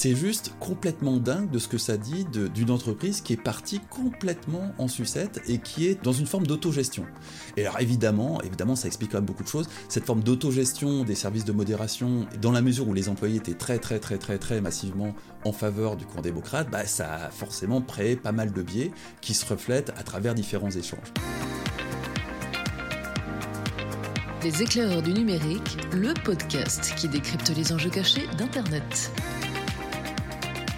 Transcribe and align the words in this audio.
c'est 0.00 0.16
juste 0.16 0.54
complètement 0.60 1.18
dingue 1.18 1.50
de 1.50 1.58
ce 1.58 1.68
que 1.68 1.76
ça 1.76 1.98
dit 1.98 2.24
d'une 2.24 2.70
entreprise 2.70 3.20
qui 3.20 3.34
est 3.34 3.42
partie 3.42 3.80
complètement 3.90 4.72
en 4.78 4.88
sucette 4.88 5.42
et 5.46 5.58
qui 5.58 5.88
est 5.88 6.02
dans 6.02 6.14
une 6.14 6.24
forme 6.24 6.46
d'autogestion. 6.46 7.04
Et 7.58 7.66
alors 7.66 7.78
évidemment, 7.80 8.40
évidemment, 8.40 8.76
ça 8.76 8.86
explique 8.86 9.10
quand 9.10 9.18
même 9.18 9.26
beaucoup 9.26 9.42
de 9.42 9.48
choses. 9.48 9.68
Cette 9.90 10.06
forme 10.06 10.22
d'autogestion 10.22 11.04
des 11.04 11.14
services 11.14 11.44
de 11.44 11.52
modération, 11.52 12.26
dans 12.40 12.50
la 12.50 12.62
mesure 12.62 12.88
où 12.88 12.94
les 12.94 13.10
employés 13.10 13.36
étaient 13.36 13.52
très 13.52 13.78
très 13.78 13.98
très 13.98 14.16
très 14.16 14.38
très 14.38 14.62
massivement 14.62 15.14
en 15.44 15.52
faveur 15.52 15.96
du 15.96 16.06
camp 16.06 16.22
démocrate, 16.22 16.70
bah, 16.70 16.86
ça 16.86 17.26
a 17.26 17.30
forcément 17.30 17.82
créé 17.82 18.16
pas 18.16 18.32
mal 18.32 18.54
de 18.54 18.62
biais 18.62 18.92
qui 19.20 19.34
se 19.34 19.44
reflètent 19.44 19.92
à 19.98 20.02
travers 20.02 20.34
différents 20.34 20.70
échanges. 20.70 21.12
Les 24.42 24.62
éclaireurs 24.62 25.02
du 25.02 25.12
numérique, 25.12 25.76
le 25.92 26.14
podcast 26.24 26.94
qui 26.96 27.06
décrypte 27.06 27.54
les 27.54 27.70
enjeux 27.74 27.90
cachés 27.90 28.26
d'Internet. 28.38 29.12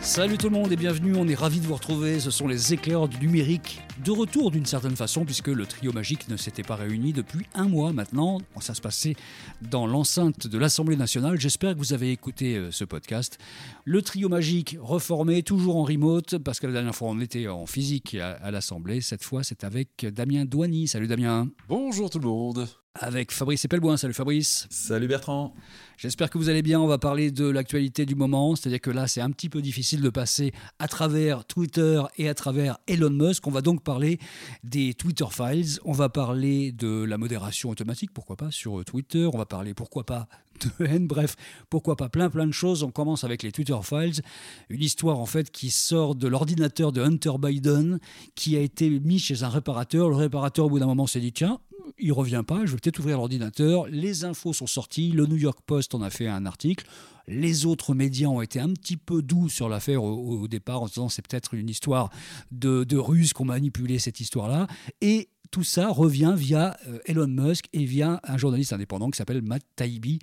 Salut 0.02 0.36
tout 0.36 0.48
le 0.48 0.58
monde 0.58 0.72
et 0.72 0.76
bienvenue, 0.76 1.14
on 1.16 1.28
est 1.28 1.34
ravis 1.36 1.60
de 1.60 1.66
vous 1.66 1.76
retrouver, 1.76 2.18
ce 2.18 2.32
sont 2.32 2.48
les 2.48 2.74
éclaireurs 2.74 3.06
du 3.06 3.18
numérique, 3.18 3.80
de 4.04 4.10
retour 4.10 4.50
d'une 4.50 4.66
certaine 4.66 4.96
façon 4.96 5.24
puisque 5.24 5.46
le 5.46 5.64
trio 5.64 5.92
magique 5.92 6.28
ne 6.28 6.36
s'était 6.36 6.64
pas 6.64 6.74
réuni 6.74 7.12
depuis 7.12 7.46
un 7.54 7.68
mois 7.68 7.92
maintenant, 7.92 8.40
ça 8.60 8.74
se 8.74 8.80
passait 8.80 9.14
dans 9.62 9.86
l'enceinte 9.86 10.48
de 10.48 10.58
l'Assemblée 10.58 10.96
nationale, 10.96 11.38
j'espère 11.38 11.74
que 11.74 11.78
vous 11.78 11.92
avez 11.92 12.10
écouté 12.10 12.56
euh, 12.56 12.72
ce 12.72 12.84
podcast. 12.84 13.38
Le 13.84 14.02
trio 14.02 14.28
magique 14.28 14.76
reformé, 14.80 15.44
toujours 15.44 15.76
en 15.76 15.84
remote, 15.84 16.36
parce 16.38 16.58
que 16.58 16.66
la 16.66 16.72
dernière 16.72 16.96
fois 16.96 17.08
on 17.08 17.20
était 17.20 17.46
en 17.46 17.66
physique 17.66 18.16
à, 18.16 18.50
l'Assemblée, 18.50 19.00
cette 19.00 19.22
fois 19.22 19.44
c'est 19.44 19.62
avec 19.62 20.04
Damien 20.12 20.44
Douany, 20.44 20.88
salut 20.88 21.06
Damien. 21.06 21.48
Bonjour 21.68 22.10
tout 22.10 22.18
le 22.18 22.26
monde 22.26 22.68
avec 22.94 23.32
Fabrice 23.32 23.64
Epelboin. 23.64 23.96
Salut 23.96 24.14
Fabrice. 24.14 24.66
Salut 24.70 25.08
Bertrand. 25.08 25.54
J'espère 25.96 26.30
que 26.30 26.38
vous 26.38 26.48
allez 26.48 26.62
bien. 26.62 26.80
On 26.80 26.86
va 26.86 26.98
parler 26.98 27.30
de 27.30 27.48
l'actualité 27.48 28.04
du 28.06 28.14
moment. 28.14 28.54
C'est-à-dire 28.54 28.80
que 28.80 28.90
là, 28.90 29.06
c'est 29.06 29.20
un 29.20 29.30
petit 29.30 29.48
peu 29.48 29.62
difficile 29.62 30.00
de 30.00 30.10
passer 30.10 30.52
à 30.78 30.88
travers 30.88 31.44
Twitter 31.44 32.02
et 32.16 32.28
à 32.28 32.34
travers 32.34 32.78
Elon 32.86 33.10
Musk. 33.10 33.46
On 33.46 33.50
va 33.50 33.62
donc 33.62 33.82
parler 33.82 34.18
des 34.64 34.94
Twitter 34.94 35.24
Files. 35.30 35.78
On 35.84 35.92
va 35.92 36.08
parler 36.08 36.72
de 36.72 37.04
la 37.04 37.18
modération 37.18 37.70
automatique, 37.70 38.10
pourquoi 38.12 38.36
pas, 38.36 38.50
sur 38.50 38.84
Twitter. 38.84 39.28
On 39.32 39.38
va 39.38 39.46
parler, 39.46 39.74
pourquoi 39.74 40.04
pas, 40.04 40.28
de 40.66 40.84
haine. 40.86 41.06
Bref, 41.06 41.36
pourquoi 41.70 41.96
pas 41.96 42.08
plein 42.08 42.30
plein 42.30 42.46
de 42.46 42.52
choses. 42.52 42.82
On 42.82 42.90
commence 42.90 43.24
avec 43.24 43.42
les 43.42 43.52
Twitter 43.52 43.78
Files. 43.82 44.22
Une 44.68 44.82
histoire 44.82 45.18
en 45.18 45.26
fait 45.26 45.50
qui 45.50 45.70
sort 45.70 46.14
de 46.14 46.28
l'ordinateur 46.28 46.92
de 46.92 47.02
Hunter 47.02 47.32
Biden 47.38 47.98
qui 48.34 48.56
a 48.56 48.60
été 48.60 48.88
mis 48.90 49.18
chez 49.18 49.42
un 49.42 49.48
réparateur. 49.48 50.08
Le 50.08 50.16
réparateur, 50.16 50.66
au 50.66 50.70
bout 50.70 50.78
d'un 50.78 50.86
moment, 50.86 51.06
s'est 51.06 51.20
dit 51.20 51.32
tiens, 51.32 51.58
il 51.98 52.12
revient 52.12 52.42
pas, 52.46 52.64
je 52.64 52.72
vais 52.72 52.78
peut-être 52.78 52.98
ouvrir 52.98 53.16
l'ordinateur. 53.16 53.86
Les 53.88 54.24
infos 54.24 54.52
sont 54.52 54.66
sorties, 54.66 55.10
le 55.10 55.26
New 55.26 55.36
York 55.36 55.58
Post 55.66 55.94
en 55.94 56.02
a 56.02 56.10
fait 56.10 56.26
un 56.26 56.46
article. 56.46 56.86
Les 57.28 57.66
autres 57.66 57.94
médias 57.94 58.28
ont 58.28 58.42
été 58.42 58.58
un 58.58 58.70
petit 58.70 58.96
peu 58.96 59.22
doux 59.22 59.48
sur 59.48 59.68
l'affaire 59.68 60.02
au, 60.02 60.48
départ 60.48 60.82
en 60.82 60.86
disant 60.86 61.08
c'est 61.08 61.26
peut-être 61.26 61.54
une 61.54 61.68
histoire 61.68 62.10
de, 62.50 62.84
de 62.84 62.96
Russes 62.96 63.32
qui 63.32 63.42
ont 63.42 63.46
manipulé 63.46 63.98
cette 63.98 64.18
histoire-là. 64.20 64.66
Et 65.00 65.28
tout 65.52 65.62
ça 65.62 65.88
revient 65.88 66.34
via 66.36 66.76
euh, 66.88 66.98
Elon 67.04 67.28
Musk 67.28 67.68
et 67.72 67.84
via 67.84 68.20
un 68.24 68.36
journaliste 68.38 68.72
indépendant 68.72 69.10
qui 69.10 69.18
s'appelle 69.18 69.42
Matt 69.42 69.62
Taibbi. 69.76 70.18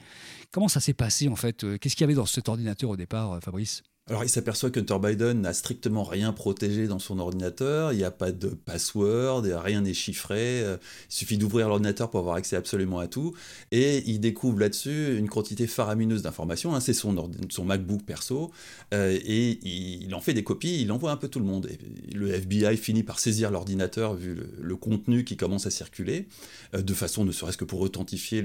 Comment 0.51 0.67
ça 0.67 0.81
s'est 0.81 0.93
passé 0.93 1.29
en 1.29 1.35
fait? 1.37 1.63
Euh, 1.63 1.77
Qu'est-ce 1.77 1.95
qu'il 1.95 2.03
y 2.03 2.05
avait 2.05 2.15
dans 2.15 2.25
cet 2.25 2.49
ordinateur 2.49 2.89
au 2.89 2.97
départ, 2.97 3.33
euh, 3.33 3.39
Fabrice? 3.39 3.83
Alors 4.09 4.23
il 4.23 4.29
s'aperçoit 4.29 4.71
que 4.71 4.79
Hunter 4.79 4.97
Biden 5.01 5.41
n'a 5.41 5.53
strictement 5.53 6.03
rien 6.03 6.33
protégé 6.33 6.87
dans 6.87 6.99
son 6.99 7.19
ordinateur, 7.19 7.93
il 7.93 7.97
n'y 7.97 8.03
a 8.03 8.11
pas 8.11 8.31
de 8.31 8.47
password, 8.47 9.43
rien 9.43 9.81
n'est 9.81 9.93
chiffré, 9.93 10.61
euh, 10.63 10.77
il 11.09 11.13
suffit 11.13 11.37
d'ouvrir 11.37 11.67
l'ordinateur 11.67 12.09
pour 12.09 12.19
avoir 12.21 12.35
accès 12.35 12.55
absolument 12.55 12.99
à 12.99 13.07
tout, 13.07 13.35
et 13.71 14.03
il 14.09 14.19
découvre 14.19 14.59
là-dessus 14.59 15.17
une 15.17 15.29
quantité 15.29 15.67
faramineuse 15.67 16.23
d'informations, 16.23 16.73
hein, 16.73 16.79
c'est 16.79 16.93
son, 16.93 17.31
son 17.49 17.65
MacBook 17.65 18.03
perso, 18.03 18.51
euh, 18.93 19.17
et 19.23 19.59
il, 19.67 20.13
en 20.15 20.21
fait 20.21 20.33
des 20.33 20.43
copies, 20.43 20.81
il 20.81 20.91
envoie 20.91 21.11
un 21.11 21.17
peu 21.17 21.27
tout 21.27 21.39
le 21.39 21.45
monde. 21.45 21.69
Le 22.13 22.31
FBI 22.33 22.77
finit 22.77 23.03
par 23.03 23.19
saisir 23.19 23.51
l'ordinateur 23.51 24.15
vu 24.15 24.37
le, 24.59 24.75
contenu 24.75 25.23
qui 25.23 25.37
commence 25.37 25.67
à 25.67 25.71
circuler, 25.71 26.27
euh, 26.73 26.81
de 26.81 26.93
façon 26.93 27.25
ne 27.25 27.31
serait-ce 27.31 27.57
que 27.57 27.65
pour 27.65 27.81
authentifier 27.81 28.41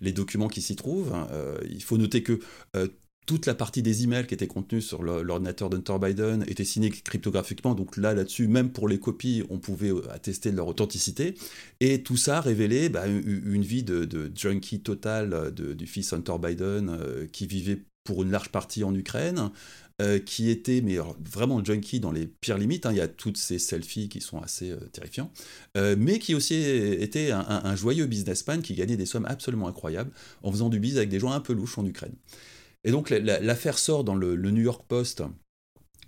les, 0.00 0.12
documents 0.12 0.48
qui 0.48 0.62
s'y 0.62 0.76
trouvent. 0.76 1.12
Hein. 1.12 1.28
il 1.68 1.82
faut 1.82 1.96
noter 1.98 2.22
que 2.22 2.40
toute 3.28 3.44
la 3.44 3.54
partie 3.54 3.82
des 3.82 4.04
emails 4.04 4.26
qui 4.26 4.32
étaient 4.32 4.46
contenus 4.46 4.86
sur 4.86 5.02
l'ordinateur 5.02 5.68
d'Hunter 5.68 5.96
Biden 6.00 6.44
était 6.48 6.64
signée 6.64 6.88
cryptographiquement, 6.88 7.74
donc 7.74 7.98
là, 7.98 8.14
là-dessus, 8.14 8.48
même 8.48 8.70
pour 8.70 8.88
les 8.88 8.98
copies, 8.98 9.44
on 9.50 9.58
pouvait 9.58 9.90
euh, 9.92 10.10
attester 10.10 10.50
de 10.50 10.56
leur 10.56 10.66
authenticité. 10.66 11.34
Et 11.80 12.02
tout 12.02 12.16
ça 12.16 12.40
révélait 12.40 12.88
bah, 12.88 13.06
une 13.06 13.62
vie 13.62 13.82
de, 13.82 14.32
junkie 14.34 14.80
total 14.80 15.34
euh, 15.34 15.50
du 15.50 15.86
fils 15.86 16.14
Hunter 16.14 16.36
Biden 16.42 16.88
euh, 16.88 17.26
qui 17.30 17.46
vivait 17.46 17.82
pour 18.02 18.22
une 18.22 18.30
large 18.30 18.48
partie 18.48 18.82
en 18.82 18.94
Ukraine, 18.94 19.50
qui 20.24 20.48
était 20.48 20.80
mais 20.80 20.96
vraiment 21.20 21.62
junkie 21.62 22.00
dans 22.00 22.12
les 22.12 22.26
pires 22.26 22.56
limites. 22.56 22.86
Hein. 22.86 22.92
Il 22.92 22.98
y 22.98 23.02
a 23.02 23.08
toutes 23.08 23.36
ces 23.36 23.58
selfies 23.58 24.08
qui 24.08 24.22
sont 24.22 24.40
assez 24.40 24.72
terrifiants, 24.92 25.30
mais 25.74 26.18
qui 26.18 26.34
aussi 26.34 26.54
était 26.54 27.32
un, 27.32 27.44
un, 27.64 27.76
joyeux 27.76 28.06
businessman 28.06 28.62
qui 28.62 28.74
gagnait 28.74 28.96
des 28.96 29.04
sommes 29.04 29.26
absolument 29.26 29.68
incroyables 29.68 30.12
en 30.42 30.52
faisant 30.52 30.70
du 30.70 30.78
biz 30.78 30.96
avec 30.96 31.10
des 31.10 31.18
gens 31.18 31.32
un 31.32 31.40
peu 31.40 31.52
louches 31.52 31.76
en 31.76 31.84
Ukraine. 31.84 32.14
Et 32.84 32.90
donc 32.90 33.10
l'affaire 33.10 33.78
sort 33.78 34.04
dans 34.04 34.14
le, 34.14 34.36
New 34.36 34.62
York 34.62 34.84
Post, 34.86 35.22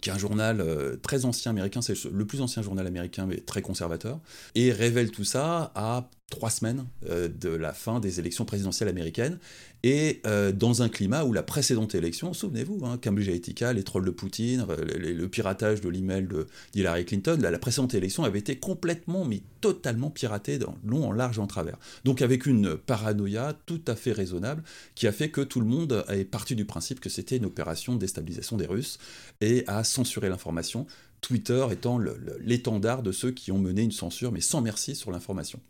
qui 0.01 0.09
est 0.09 0.13
un 0.13 0.19
journal 0.19 0.61
euh, 0.61 0.97
très 0.97 1.25
ancien 1.25 1.51
américain, 1.51 1.83
c'est 1.83 2.05
le 2.05 2.25
plus 2.25 2.41
ancien 2.41 2.63
journal 2.63 2.87
américain, 2.87 3.27
mais 3.27 3.37
très 3.37 3.61
conservateur, 3.61 4.21
et 4.55 4.73
révèle 4.73 5.11
tout 5.11 5.25
ça 5.25 5.73
à 5.75 6.09
trois 6.31 6.49
semaines 6.49 6.87
euh, 7.09 7.29
de 7.29 7.51
la 7.51 7.73
fin 7.75 8.01
des 8.01 8.21
élections 8.21 8.45
présidentielles 8.45 8.89
américaines, 8.89 9.39
et 9.83 10.21
euh, 10.27 10.53
dans 10.53 10.83
un 10.83 10.89
climat 10.89 11.25
où 11.25 11.33
la 11.33 11.43
précédente 11.43 11.95
élection, 11.95 12.35
souvenez-vous, 12.35 12.85
hein, 12.85 12.99
Cambridge 13.03 13.29
Analytica, 13.29 13.73
les 13.73 13.83
trolls 13.83 14.05
de 14.05 14.11
Poutine, 14.11 14.67
euh, 14.69 14.77
le, 14.99 15.29
piratage 15.29 15.81
de 15.81 15.89
l'email 15.89 16.29
d'Hillary 16.73 17.07
Clinton, 17.07 17.39
la, 17.41 17.59
précédente 17.59 17.95
élection 17.95 18.25
avait 18.25 18.39
été 18.39 18.57
complètement, 18.57 19.25
mais 19.25 19.43
totalement 19.61 20.11
piratée 20.11 20.59
dans 20.59 20.77
long, 20.85 21.09
en 21.09 21.13
large 21.13 21.39
en 21.39 21.47
travers. 21.47 21.79
Donc 22.05 22.21
avec 22.21 22.47
une 22.47 22.77
paranoïa 22.77 23.57
tout 23.67 23.81
à 23.87 23.97
fait 23.97 24.13
raisonnable 24.13 24.63
qui 24.95 25.07
a 25.07 25.13
fait 25.13 25.31
que 25.31 25.41
tout 25.41 25.61
le 25.61 25.67
monde 25.67 26.05
est 26.09 26.25
parti 26.25 26.55
du 26.55 26.65
principe 26.65 27.01
que 27.01 27.09
c'était 27.09 27.37
une 27.37 27.47
opération 27.47 27.95
de 27.95 27.99
déstabilisation 27.99 28.57
des 28.57 28.67
Russes 28.67 28.99
et 29.41 29.65
a 29.67 29.83
censuré 29.85 30.29
l'information. 30.29 30.87
Twitter 31.21 31.67
étant 31.71 31.99
l'étendard 32.41 33.03
de 33.03 33.13
ceux 33.13 33.31
qui 33.31 33.53
ont 33.53 33.59
mené 33.59 33.83
une 33.83 33.93
censure, 33.93 34.33
mais 34.33 34.41
sans 34.41 34.61
merci 34.61 34.95
sur 34.95 35.11
l'information. 35.11 35.61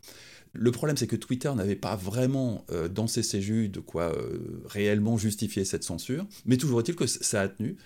Le 0.53 0.71
problème, 0.71 0.97
c'est 0.97 1.07
que 1.07 1.15
Twitter 1.15 1.53
n'avait 1.55 1.75
pas 1.75 1.95
vraiment 1.95 2.65
euh, 2.71 2.89
dans 2.89 3.07
ses 3.07 3.21
CJU 3.21 3.69
de 3.69 3.79
quoi 3.79 4.13
euh, 4.15 4.63
réellement 4.65 5.17
justifier 5.17 5.63
cette 5.63 5.83
censure, 5.83 6.27
mais 6.45 6.57
toujours 6.57 6.79
est-il 6.81 6.95
que 6.95 7.07
ça 7.07 7.41
a 7.41 7.47
tenu. 7.47 7.77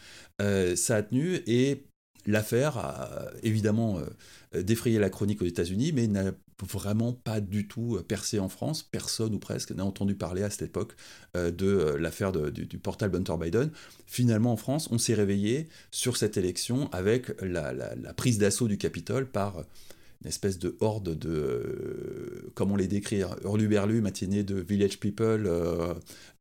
Euh, 0.41 0.75
ça 0.75 0.95
a 0.95 1.03
tenu 1.03 1.35
et 1.45 1.83
l'affaire 2.25 2.77
a 2.79 3.27
évidemment 3.43 3.99
défrayé 4.51 4.97
la 4.97 5.11
chronique 5.11 5.43
aux 5.43 5.45
États-Unis, 5.45 5.91
mais 5.93 6.07
n'a 6.07 6.31
vraiment 6.67 7.13
pas 7.13 7.39
du 7.39 7.67
tout 7.67 7.99
percé 8.07 8.39
en 8.39 8.49
France. 8.49 8.81
Personne 8.81 9.35
ou 9.35 9.37
presque 9.37 9.69
n'a 9.71 9.85
entendu 9.85 10.15
parler 10.15 10.41
à 10.41 10.49
cette 10.49 10.63
époque 10.63 10.95
de 11.35 11.95
l'affaire 11.99 12.31
du, 12.31 12.79
portal 12.79 13.15
Hunter 13.15 13.35
Biden. 13.39 13.69
Finalement, 14.07 14.53
en 14.53 14.57
France, 14.57 14.87
on 14.91 14.97
s'est 14.97 15.13
réveillé 15.13 15.67
sur 15.91 16.17
cette 16.17 16.35
élection 16.35 16.89
avec 16.91 17.39
la, 17.43 17.73
la 17.73 18.13
prise 18.15 18.39
d'assaut 18.39 18.67
du 18.67 18.79
Capitole 18.79 19.29
par 19.29 19.63
une 20.25 20.29
espèce 20.29 20.57
de 20.57 20.75
horde 20.79 21.15
de, 21.19 21.29
euh, 21.29 22.51
comment 22.55 22.75
les 22.75 22.87
décrire, 22.87 23.35
hurluberlu, 23.43 24.01
matinée 24.01 24.41
de 24.41 24.55
Village 24.55 24.99
People, 24.99 25.45
euh, 25.45 25.93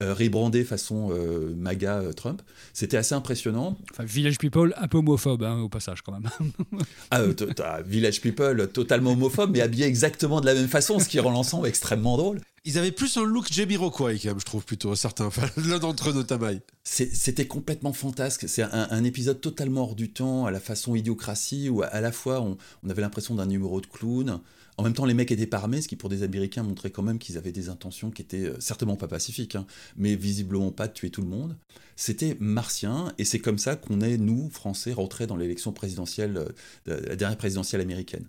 euh, 0.02 0.14
rebrandé 0.14 0.64
façon 0.64 1.12
MAGA 1.54 2.14
Trump. 2.16 2.40
C'était 2.72 2.96
assez 2.96 3.14
impressionnant. 3.14 3.76
Enfin, 3.90 4.04
Village 4.04 4.38
People 4.38 4.72
un 4.78 4.88
peu 4.88 4.98
homophobe, 4.98 5.42
hein, 5.42 5.60
au 5.60 5.68
passage, 5.68 6.00
quand 6.00 6.12
même. 6.12 6.30
ah, 7.10 7.82
Village 7.84 8.22
People 8.22 8.68
totalement 8.72 9.12
homophobe, 9.12 9.50
mais 9.52 9.60
habillé 9.60 9.84
exactement 9.84 10.40
de 10.40 10.46
la 10.46 10.54
même 10.54 10.68
façon, 10.68 10.98
ce 10.98 11.06
qui 11.06 11.20
rend 11.20 11.30
l'ensemble 11.30 11.68
extrêmement 11.68 12.16
drôle. 12.16 12.40
Ils 12.66 12.78
avaient 12.78 12.92
plus 12.92 13.18
un 13.18 13.24
look 13.24 13.52
Jamiroquai, 13.52 14.18
quand 14.18 14.28
même, 14.28 14.40
je 14.40 14.44
trouve, 14.44 14.64
plutôt, 14.64 14.94
certains. 14.94 15.28
l'un 15.66 15.78
d'entre 15.78 16.08
eux, 16.08 16.12
notamment. 16.14 16.48
C'était 16.82 17.46
complètement 17.46 17.92
fantasque. 17.92 18.48
C'est 18.48 18.62
un, 18.62 19.04
épisode 19.04 19.40
totalement 19.40 19.82
hors 19.82 19.94
du 19.94 20.10
temps, 20.10 20.46
à 20.46 20.50
la 20.50 20.60
façon 20.60 20.94
idiocratie, 20.94 21.68
où 21.68 21.82
à 21.82 22.00
la 22.00 22.10
fois 22.10 22.40
on, 22.40 22.56
avait 22.88 23.02
l'impression 23.02 23.34
d'un 23.34 23.46
numéro 23.46 23.82
de 23.82 23.86
clown. 23.86 24.40
En 24.76 24.82
même 24.82 24.94
temps, 24.94 25.04
les 25.04 25.14
mecs 25.14 25.30
étaient 25.30 25.46
pas 25.46 25.62
ce 25.80 25.86
qui 25.86 25.94
pour 25.94 26.08
des 26.08 26.22
Américains 26.22 26.62
montrait 26.62 26.90
quand 26.90 27.02
même 27.02 27.18
qu'ils 27.18 27.38
avaient 27.38 27.52
des 27.52 27.68
intentions 27.68 28.10
qui 28.10 28.22
étaient 28.22 28.46
euh, 28.46 28.56
certainement 28.58 28.96
pas 28.96 29.06
pacifiques, 29.06 29.54
hein, 29.54 29.66
mais 29.96 30.16
visiblement 30.16 30.72
pas 30.72 30.88
de 30.88 30.92
tuer 30.92 31.10
tout 31.10 31.22
le 31.22 31.28
monde. 31.28 31.56
C'était 31.96 32.36
martien, 32.40 33.12
et 33.18 33.24
c'est 33.24 33.38
comme 33.38 33.58
ça 33.58 33.76
qu'on 33.76 34.00
est, 34.00 34.16
nous, 34.16 34.50
Français, 34.50 34.92
rentrés 34.92 35.26
dans 35.26 35.36
l'élection 35.36 35.72
présidentielle, 35.72 36.48
euh, 36.88 37.00
la 37.06 37.16
dernière 37.16 37.38
présidentielle 37.38 37.80
américaine. 37.80 38.28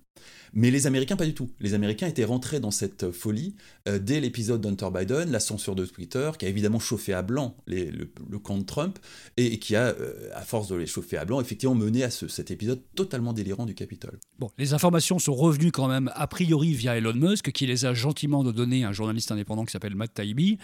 Mais 0.53 0.71
les 0.71 0.88
Américains, 0.88 1.17
pas 1.17 1.25
du 1.25 1.33
tout. 1.33 1.50
Les 1.59 1.73
Américains 1.73 2.07
étaient 2.07 2.23
rentrés 2.23 2.62
dans 2.62 2.71
cette 2.71 3.12
folie 3.12 3.56
euh, 3.89 4.00
dès 4.00 4.21
l'épisode 4.21 4.62
d'Hunter 4.62 4.88
Biden, 4.94 5.29
la 5.29 5.41
censure 5.41 5.75
de 5.75 5.85
Twitter, 5.85 6.31
qui 6.39 6.45
a 6.45 6.50
évidemment 6.50 6.79
chauffé 6.79 7.13
à 7.13 7.21
blanc 7.21 7.57
le, 7.67 8.07
camp 8.39 8.57
de 8.57 8.63
Trump, 8.63 8.97
et, 9.35 9.59
qui 9.59 9.75
a, 9.75 9.88
euh, 9.88 10.29
à 10.33 10.41
force 10.41 10.69
de 10.69 10.75
les 10.75 10.85
chauffer 10.88 11.17
à 11.17 11.25
blanc, 11.25 11.41
effectivement 11.41 11.75
mené 11.75 12.03
à 12.03 12.09
cet 12.09 12.51
épisode 12.51 12.81
totalement 12.95 13.33
délirant 13.33 13.65
du 13.65 13.75
Capitole. 13.75 14.17
Bon, 14.39 14.50
les 14.57 14.73
informations 14.73 15.19
sont 15.19 15.35
revenues 15.35 15.71
quand 15.71 15.88
même 15.88 16.09
après 16.15 16.35
priori 16.35 16.73
via 16.73 16.97
Elon 16.97 17.13
Musk, 17.13 17.53
qui 17.53 17.65
les 17.65 17.85
a 17.85 17.94
gentiment 17.94 18.44
donné 18.44 18.83
à 18.83 18.89
un 18.89 18.91
journaliste 18.91 19.31
indépendant 19.31 19.63
qui 19.63 19.71
s'appelle 19.71 19.95
Matt 19.95 20.13
Taibbi, 20.13 20.57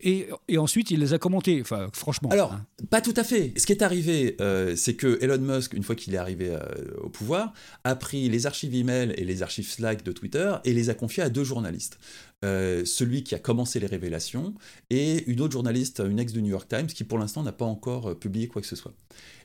et, 0.00 0.28
ensuite 0.56 0.92
il 0.92 1.00
les 1.00 1.12
a 1.12 1.18
commentés. 1.18 1.60
Enfin, 1.60 1.88
franchement. 1.92 2.30
Hein. 2.46 2.66
pas 2.90 3.00
tout 3.00 3.14
à 3.16 3.24
fait. 3.24 3.52
Ce 3.56 3.66
qui 3.66 3.72
est 3.72 3.82
arrivé, 3.82 4.36
euh, 4.40 4.76
c'est 4.76 4.94
que 4.94 5.18
Elon 5.22 5.38
Musk, 5.38 5.74
une 5.74 5.82
fois 5.82 5.94
qu'il 5.94 6.14
est 6.14 6.18
arrivé 6.18 6.50
euh, 6.50 6.60
au 7.00 7.08
pouvoir, 7.08 7.52
a 7.84 7.94
pris 7.94 8.28
les 8.28 8.46
archives 8.46 8.74
email 8.74 9.12
et 9.16 9.24
les 9.24 9.42
archives 9.42 9.68
Slack 9.68 10.02
de 10.04 10.12
Twitter 10.12 10.54
et 10.64 10.72
les 10.72 10.90
a 10.90 10.94
confiées 10.94 11.22
à 11.22 11.30
deux 11.30 11.44
journalistes. 11.44 11.98
Euh, 12.44 12.84
celui 12.84 13.24
qui 13.24 13.34
a 13.34 13.38
commencé 13.38 13.80
les 13.80 13.86
révélations 13.86 14.54
et 14.90 15.24
une 15.28 15.40
autre 15.40 15.52
journaliste, 15.52 16.02
une 16.08 16.20
ex 16.20 16.32
du 16.32 16.42
New 16.42 16.50
York 16.50 16.68
Times, 16.68 16.86
qui 16.86 17.04
pour 17.04 17.18
l'instant 17.18 17.42
n'a 17.42 17.52
pas 17.52 17.64
encore 17.64 18.18
publié 18.18 18.48
quoi 18.48 18.62
que 18.62 18.68
ce 18.68 18.76
soit. 18.76 18.94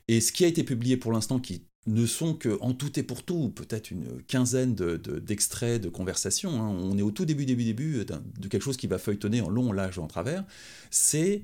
Et 0.07 0.21
ce 0.21 0.31
qui 0.31 0.45
a 0.45 0.47
été 0.47 0.63
publié 0.63 0.97
pour 0.97 1.11
l'instant, 1.11 1.39
qui 1.39 1.63
ne 1.85 2.05
sont 2.05 2.33
que 2.33 2.57
en 2.61 2.73
tout 2.73 2.97
et 2.99 3.03
pour 3.03 3.23
tout, 3.23 3.49
peut-être 3.49 3.91
une 3.91 4.21
quinzaine 4.27 4.75
d'extraits 4.75 5.81
de, 5.81 5.89
conversations. 5.89 6.61
Hein. 6.61 6.69
On 6.69 6.97
est 6.97 7.01
au 7.01 7.11
tout 7.11 7.25
début, 7.25 7.45
début, 7.45 7.65
début 7.65 8.05
de 8.05 8.47
quelque 8.47 8.61
chose 8.61 8.77
qui 8.77 8.87
va 8.87 8.97
feuilletonner 8.97 9.41
en 9.41 9.49
long, 9.49 9.71
large, 9.71 9.99
en 9.99 10.07
travers. 10.07 10.45
C'est 10.91 11.43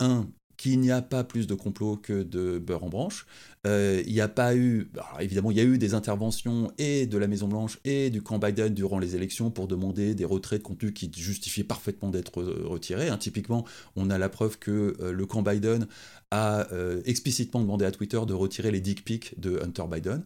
un 0.00 0.28
qu'il 0.56 0.80
n'y 0.80 0.90
a 0.90 1.02
pas 1.02 1.24
plus 1.24 1.46
de 1.46 1.54
complot 1.54 1.96
que 1.96 2.22
de 2.22 2.58
beurre 2.58 2.84
en 2.84 2.88
branche. 2.88 3.26
Euh, 3.66 4.02
il 4.06 4.12
n'y 4.12 4.20
a 4.20 4.28
pas 4.28 4.54
eu, 4.54 4.88
évidemment, 5.18 5.50
il 5.50 5.56
y 5.56 5.60
a 5.60 5.64
eu 5.64 5.76
des 5.76 5.94
interventions 5.94 6.70
et 6.78 7.06
de 7.06 7.18
la 7.18 7.26
Maison 7.26 7.48
Blanche 7.48 7.78
et 7.84 8.10
du 8.10 8.22
camp 8.22 8.38
Biden 8.38 8.72
durant 8.72 8.98
les 8.98 9.16
élections 9.16 9.50
pour 9.50 9.66
demander 9.66 10.14
des 10.14 10.24
retraits 10.24 10.60
de 10.60 10.64
contenu 10.64 10.92
qui 10.92 11.10
justifiaient 11.14 11.64
parfaitement 11.64 12.10
d'être 12.10 12.42
retirés. 12.42 13.08
Hein. 13.08 13.18
Typiquement, 13.18 13.64
on 13.96 14.08
a 14.10 14.18
la 14.18 14.28
preuve 14.28 14.58
que 14.58 14.96
euh, 15.00 15.12
le 15.12 15.26
camp 15.26 15.42
Biden 15.42 15.88
a 16.30 16.72
euh, 16.72 17.02
explicitement 17.06 17.60
demandé 17.60 17.84
à 17.84 17.90
Twitter 17.90 18.20
de 18.26 18.34
retirer 18.34 18.70
les 18.70 18.80
dick 18.80 19.04
pics 19.04 19.38
de 19.40 19.60
Hunter 19.62 19.84
Biden. 19.90 20.22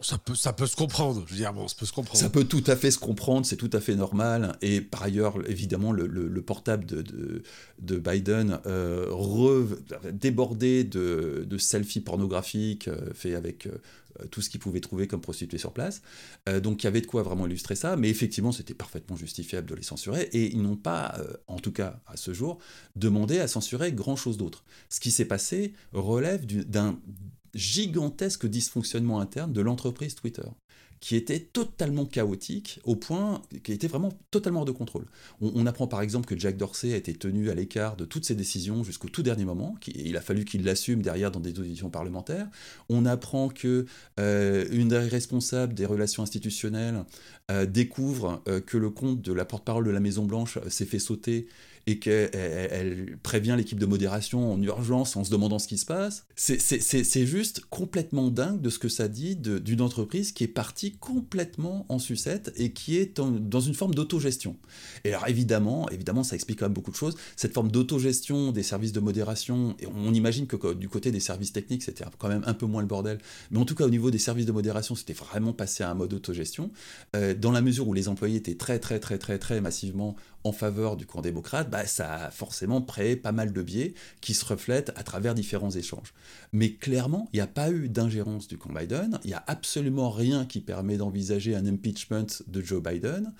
Ça, 0.00 0.18
peut, 0.18 0.34
ça 0.34 0.52
peut 0.52 0.66
se 0.66 0.76
comprendre, 0.76 1.24
je 1.26 1.32
veux 1.32 1.38
dire, 1.38 1.52
bon, 1.52 1.68
ça 1.68 1.74
peut 1.78 1.86
se 1.86 1.92
comprendre. 1.92 2.18
Ça 2.18 2.28
peut 2.28 2.44
tout 2.44 2.64
à 2.66 2.76
fait 2.76 2.90
se 2.90 2.98
comprendre, 2.98 3.46
c'est 3.46 3.56
tout 3.56 3.70
à 3.72 3.80
fait 3.80 3.94
normal. 3.94 4.56
Et 4.60 4.80
par 4.80 5.02
ailleurs, 5.02 5.38
évidemment, 5.48 5.92
le, 5.92 6.06
le, 6.06 6.42
portable 6.42 6.84
de, 6.84 7.02
de, 7.02 7.42
de 7.78 7.96
Biden 7.96 8.60
euh, 8.66 9.66
débordé 10.12 10.84
de, 10.84 11.46
de, 11.48 11.58
selfies 11.58 12.00
pornographiques 12.00 12.88
euh, 12.88 13.12
faits 13.14 13.34
avec 13.34 13.68
euh, 14.20 14.26
tout 14.30 14.40
ce 14.40 14.50
qu'il 14.50 14.60
pouvait 14.60 14.80
trouver 14.80 15.06
comme 15.06 15.20
prostituée 15.20 15.58
sur 15.58 15.72
place. 15.72 16.02
Euh, 16.48 16.60
donc 16.60 16.82
il 16.82 16.86
y 16.86 16.88
avait 16.88 17.00
de 17.00 17.06
quoi 17.06 17.22
vraiment 17.22 17.46
illustrer 17.46 17.74
ça, 17.74 17.96
mais 17.96 18.08
effectivement, 18.08 18.52
c'était 18.52 18.74
parfaitement 18.74 19.16
justifiable 19.16 19.68
de 19.68 19.74
les 19.74 19.82
censurer. 19.82 20.28
Et 20.32 20.52
ils 20.52 20.62
n'ont 20.62 20.76
pas, 20.76 21.14
euh, 21.18 21.34
en 21.48 21.58
tout 21.58 21.72
cas 21.72 22.00
à 22.06 22.16
ce 22.16 22.32
jour, 22.32 22.58
demandé 22.94 23.38
à 23.38 23.48
censurer 23.48 23.92
grand-chose 23.92 24.36
d'autre. 24.36 24.64
Ce 24.88 25.00
qui 25.00 25.10
s'est 25.10 25.24
passé 25.24 25.74
relève 25.92 26.46
d'un 26.46 26.98
gigantesque 27.56 28.46
dysfonctionnement 28.46 29.20
interne 29.20 29.52
de 29.52 29.60
l'entreprise 29.60 30.14
Twitter 30.14 30.48
qui 31.00 31.16
était 31.16 31.40
totalement 31.40 32.04
chaotique 32.04 32.80
au 32.84 32.96
point 32.96 33.42
qui 33.62 33.72
était 33.72 33.86
vraiment 33.86 34.12
totalement 34.30 34.60
hors 34.60 34.66
de 34.66 34.72
contrôle. 34.72 35.06
On, 35.40 35.66
apprend 35.66 35.86
par 35.86 36.00
exemple 36.00 36.26
que 36.26 36.38
Jack 36.38 36.56
Dorsey 36.56 36.92
a 36.92 36.96
été 36.96 37.14
tenu 37.14 37.50
à 37.50 37.54
l'écart 37.54 37.96
de 37.96 38.04
toutes 38.04 38.24
ses 38.24 38.34
décisions 38.34 38.82
jusqu'au 38.82 39.08
tout 39.08 39.22
dernier 39.22 39.44
moment. 39.44 39.76
il 39.86 40.16
a 40.16 40.20
fallu 40.20 40.44
qu'il 40.44 40.64
l'assume 40.64 41.02
derrière 41.02 41.30
dans 41.30 41.40
des 41.40 41.58
auditions 41.58 41.90
parlementaires. 41.90 42.48
On 42.88 43.04
apprend 43.04 43.48
que 43.48 43.86
euh, 44.18 44.66
une 44.70 44.88
des 44.88 44.98
responsables 44.98 45.74
des 45.74 45.86
relations 45.86 46.22
institutionnelles 46.22 47.04
euh, 47.50 47.66
découvre 47.66 48.42
euh, 48.48 48.60
que 48.60 48.78
le 48.78 48.90
compte 48.90 49.22
de 49.22 49.32
la 49.32 49.44
porte-parole 49.44 49.84
de 49.84 49.90
la 49.90 50.00
Maison 50.00 50.24
Blanche 50.24 50.58
s'est 50.68 50.86
fait 50.86 50.98
sauter 50.98 51.46
et 51.86 51.98
qu'elle 51.98 53.16
prévient 53.22 53.54
l'équipe 53.56 53.78
de 53.78 53.86
modération 53.86 54.52
en 54.52 54.60
urgence 54.60 55.16
en 55.16 55.22
se 55.22 55.30
demandant 55.30 55.60
ce 55.60 55.68
qui 55.68 55.78
se 55.78 55.86
passe. 55.86 56.26
C'est 56.34 57.26
juste 57.26 57.62
complètement 57.70 58.30
dingue 58.30 58.60
de 58.60 58.70
ce 58.70 58.78
que 58.78 58.88
ça 58.88 59.06
dit 59.06 59.36
d'une 59.36 59.80
entreprise 59.80 60.32
qui 60.32 60.44
est 60.44 60.48
partie 60.48 60.96
complètement 60.96 61.86
en 61.88 62.00
sucette 62.00 62.52
et 62.56 62.72
qui 62.72 62.96
est 62.96 63.20
dans 63.20 63.60
une 63.60 63.74
forme 63.74 63.94
d'autogestion. 63.94 64.56
Et 65.04 65.10
alors 65.10 65.28
évidemment, 65.28 65.88
évidemment, 65.90 66.24
ça 66.24 66.34
explique 66.34 66.58
quand 66.58 66.64
même 66.66 66.72
beaucoup 66.72 66.90
de 66.90 66.96
choses. 66.96 67.16
Cette 67.36 67.54
forme 67.54 67.70
d'autogestion 67.70 68.50
des 68.50 68.64
services 68.64 68.92
de 68.92 69.00
modération, 69.00 69.76
on 69.94 70.12
imagine 70.12 70.48
que 70.48 70.74
du 70.74 70.88
côté 70.88 71.12
des 71.12 71.20
services 71.20 71.52
techniques, 71.52 71.84
c'était 71.84 72.04
quand 72.18 72.28
même 72.28 72.42
un 72.46 72.54
peu 72.54 72.66
moins 72.66 72.82
le 72.82 72.88
bordel, 72.88 73.18
mais 73.52 73.58
en 73.58 73.64
tout 73.64 73.76
cas 73.76 73.84
au 73.84 73.90
niveau 73.90 74.10
des 74.10 74.18
services 74.18 74.46
de 74.46 74.52
modération, 74.52 74.96
c'était 74.96 75.12
vraiment 75.12 75.52
passé 75.52 75.84
à 75.84 75.90
un 75.90 75.94
mode 75.94 76.12
autogestion, 76.12 76.70
euh, 77.14 77.34
dans 77.34 77.52
la 77.52 77.62
mesure 77.62 77.86
où 77.86 77.94
les 77.94 78.08
employés 78.08 78.36
étaient 78.36 78.56
très 78.56 78.80
très 78.80 78.98
très 78.98 79.18
très 79.18 79.38
très 79.38 79.60
massivement 79.60 80.16
en 80.46 80.52
faveur 80.52 80.96
du 80.96 81.06
camp 81.06 81.20
démocrate, 81.20 81.70
bah, 81.70 81.86
ça 81.86 82.14
a 82.14 82.30
forcément 82.30 82.80
créé 82.80 83.16
pas 83.16 83.32
mal 83.32 83.52
de 83.52 83.62
biais 83.62 83.94
qui 84.20 84.34
se 84.34 84.44
reflètent 84.44 84.92
à 84.96 85.02
travers 85.02 85.34
différents 85.34 85.70
échanges. 85.70 86.14
Mais 86.52 86.72
clairement, 86.72 87.28
il 87.32 87.36
n'y 87.36 87.42
a 87.42 87.46
pas 87.46 87.70
eu 87.70 87.88
d'ingérence 87.88 88.48
du 88.48 88.58
camp 88.58 88.72
Biden, 88.72 89.18
il 89.24 89.28
n'y 89.28 89.34
a 89.34 89.44
absolument 89.46 90.10
rien 90.10 90.46
qui 90.46 90.60
permet 90.60 90.96
d'envisager 90.96 91.54
un 91.54 91.66
impeachment 91.66 92.26
de 92.46 92.60
Joe 92.60 92.82
Biden. 92.82 93.32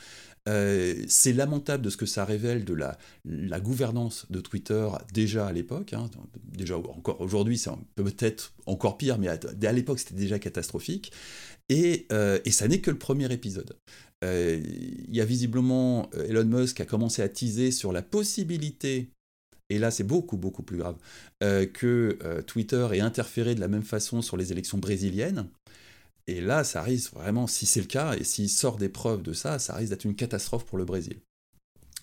Euh, 0.49 0.95
c'est 1.09 1.33
lamentable 1.33 1.83
de 1.83 1.91
ce 1.91 1.97
que 1.97 2.07
ça 2.07 2.25
révèle 2.25 2.65
de 2.65 2.75
la, 2.75 3.61
gouvernance 3.61 4.27
de 4.31 4.41
Twitter 4.41 4.89
déjà 5.13 5.47
à 5.47 5.53
l'époque. 5.53 5.93
Hein. 5.93 6.09
déjà 6.45 6.77
encore 6.77 7.21
aujourd'hui, 7.21 7.59
c'est 7.59 7.71
peut-être 7.97 8.53
encore 8.67 8.97
pire, 8.97 9.19
mais 9.19 9.29
à, 9.29 9.39
à 9.63 9.73
l'époque 9.73 9.99
c'était 9.99 10.15
déjà 10.15 10.39
catastrophique. 10.39 11.13
Et, 11.69 12.07
euh, 12.13 12.39
et 12.45 12.53
ça 12.53 12.69
n'est 12.69 12.81
que 12.81 12.93
le 12.93 12.99
premier 12.99 13.33
épisode. 13.33 13.77
Euh, 14.25 14.61
il 15.09 15.15
y 15.15 15.21
a 15.21 15.25
visiblement 15.25 16.09
euh, 16.15 16.27
Elon 16.29 16.45
Musk 16.45 16.77
qui 16.77 16.83
a 16.83 16.87
commencé 16.87 17.23
à 17.23 17.29
teaser 17.29 17.71
sur 17.71 17.93
la 17.93 18.03
possibilité, 18.03 19.11
et 19.69 19.79
là 19.79 19.91
c'est 19.91 20.05
beaucoup 20.05 20.37
beaucoup 20.37 20.63
plus 20.63 20.79
grave, 20.79 20.97
euh, 21.43 21.67
que 21.67 22.19
Twitter 22.47 22.89
ait 22.93 23.01
interféré 23.01 23.55
de 23.55 23.61
la 23.61 23.69
même 23.69 23.83
façon 23.83 24.23
sur 24.23 24.37
les 24.37 24.53
élections 24.53 24.79
brésiliennes. 24.79 25.49
Et 26.29 26.41
là, 26.41 26.65
ça 26.65 26.83
risque 26.83 27.13
vraiment, 27.15 27.47
si 27.47 27.67
c'est 27.67 27.81
le 27.81 27.87
cas, 27.87 28.17
et 28.17 28.25
s'il 28.25 28.51
sort 28.51 28.79
des 28.79 28.89
preuves 28.89 29.23
de 29.23 29.33
ça, 29.33 29.61
ça 29.61 29.77
risque 29.77 29.91
d'être 29.91 30.05
une 30.05 30.17
catastrophe 30.17 30.65
pour 30.65 30.77
le 30.77 30.85
Brésil. 30.85 31.21